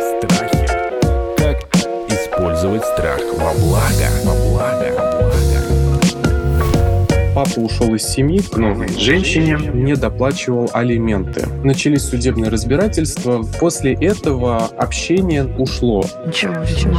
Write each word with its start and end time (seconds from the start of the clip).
Страхи. 0.00 0.68
Как 1.36 1.56
использовать 2.08 2.84
страх 2.84 3.20
во 3.34 3.52
благо? 3.54 4.08
Во 4.24 4.34
благо. 4.34 5.08
Папа 7.34 7.60
ушел 7.60 7.94
из 7.94 8.02
семьи 8.02 8.40
к 8.40 8.56
новой 8.56 8.88
женщине, 8.98 9.58
не 9.72 9.94
доплачивал 9.94 10.68
алименты. 10.72 11.46
Начались 11.62 12.02
судебные 12.02 12.50
разбирательства. 12.50 13.44
После 13.60 13.94
этого 13.94 14.66
общение 14.76 15.44
ушло. 15.44 16.04
Ничего, 16.26 16.54
ничего. 16.64 16.96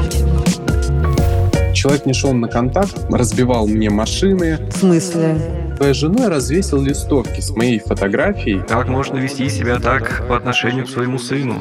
Человек 1.74 2.06
не 2.06 2.14
шел 2.14 2.34
на 2.34 2.48
контакт, 2.48 2.96
разбивал 3.12 3.68
мне 3.68 3.90
машины. 3.90 4.60
В 4.72 4.78
смысле? 4.78 5.69
Своей 5.80 5.94
женой 5.94 6.28
развесил 6.28 6.82
листовки 6.82 7.40
с 7.40 7.52
моей 7.52 7.80
фотографией. 7.80 8.62
Как 8.68 8.90
можно 8.90 9.16
вести 9.16 9.48
себя 9.48 9.80
так 9.80 10.28
по 10.28 10.36
отношению 10.36 10.86
к 10.86 10.90
своему 10.90 11.18
сыну? 11.18 11.56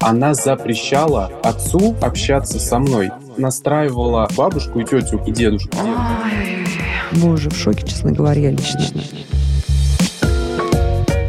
Она 0.00 0.32
запрещала 0.32 1.30
отцу 1.42 1.94
общаться 2.00 2.58
со 2.58 2.78
мной. 2.78 3.10
Настраивала 3.36 4.26
бабушку 4.34 4.80
и 4.80 4.84
тетю 4.84 5.22
и 5.26 5.30
дедушку. 5.30 5.76
Мы 7.12 7.32
уже 7.34 7.50
в 7.50 7.54
шоке, 7.54 7.86
честно 7.86 8.12
говоря, 8.12 8.50
лично. 8.50 8.80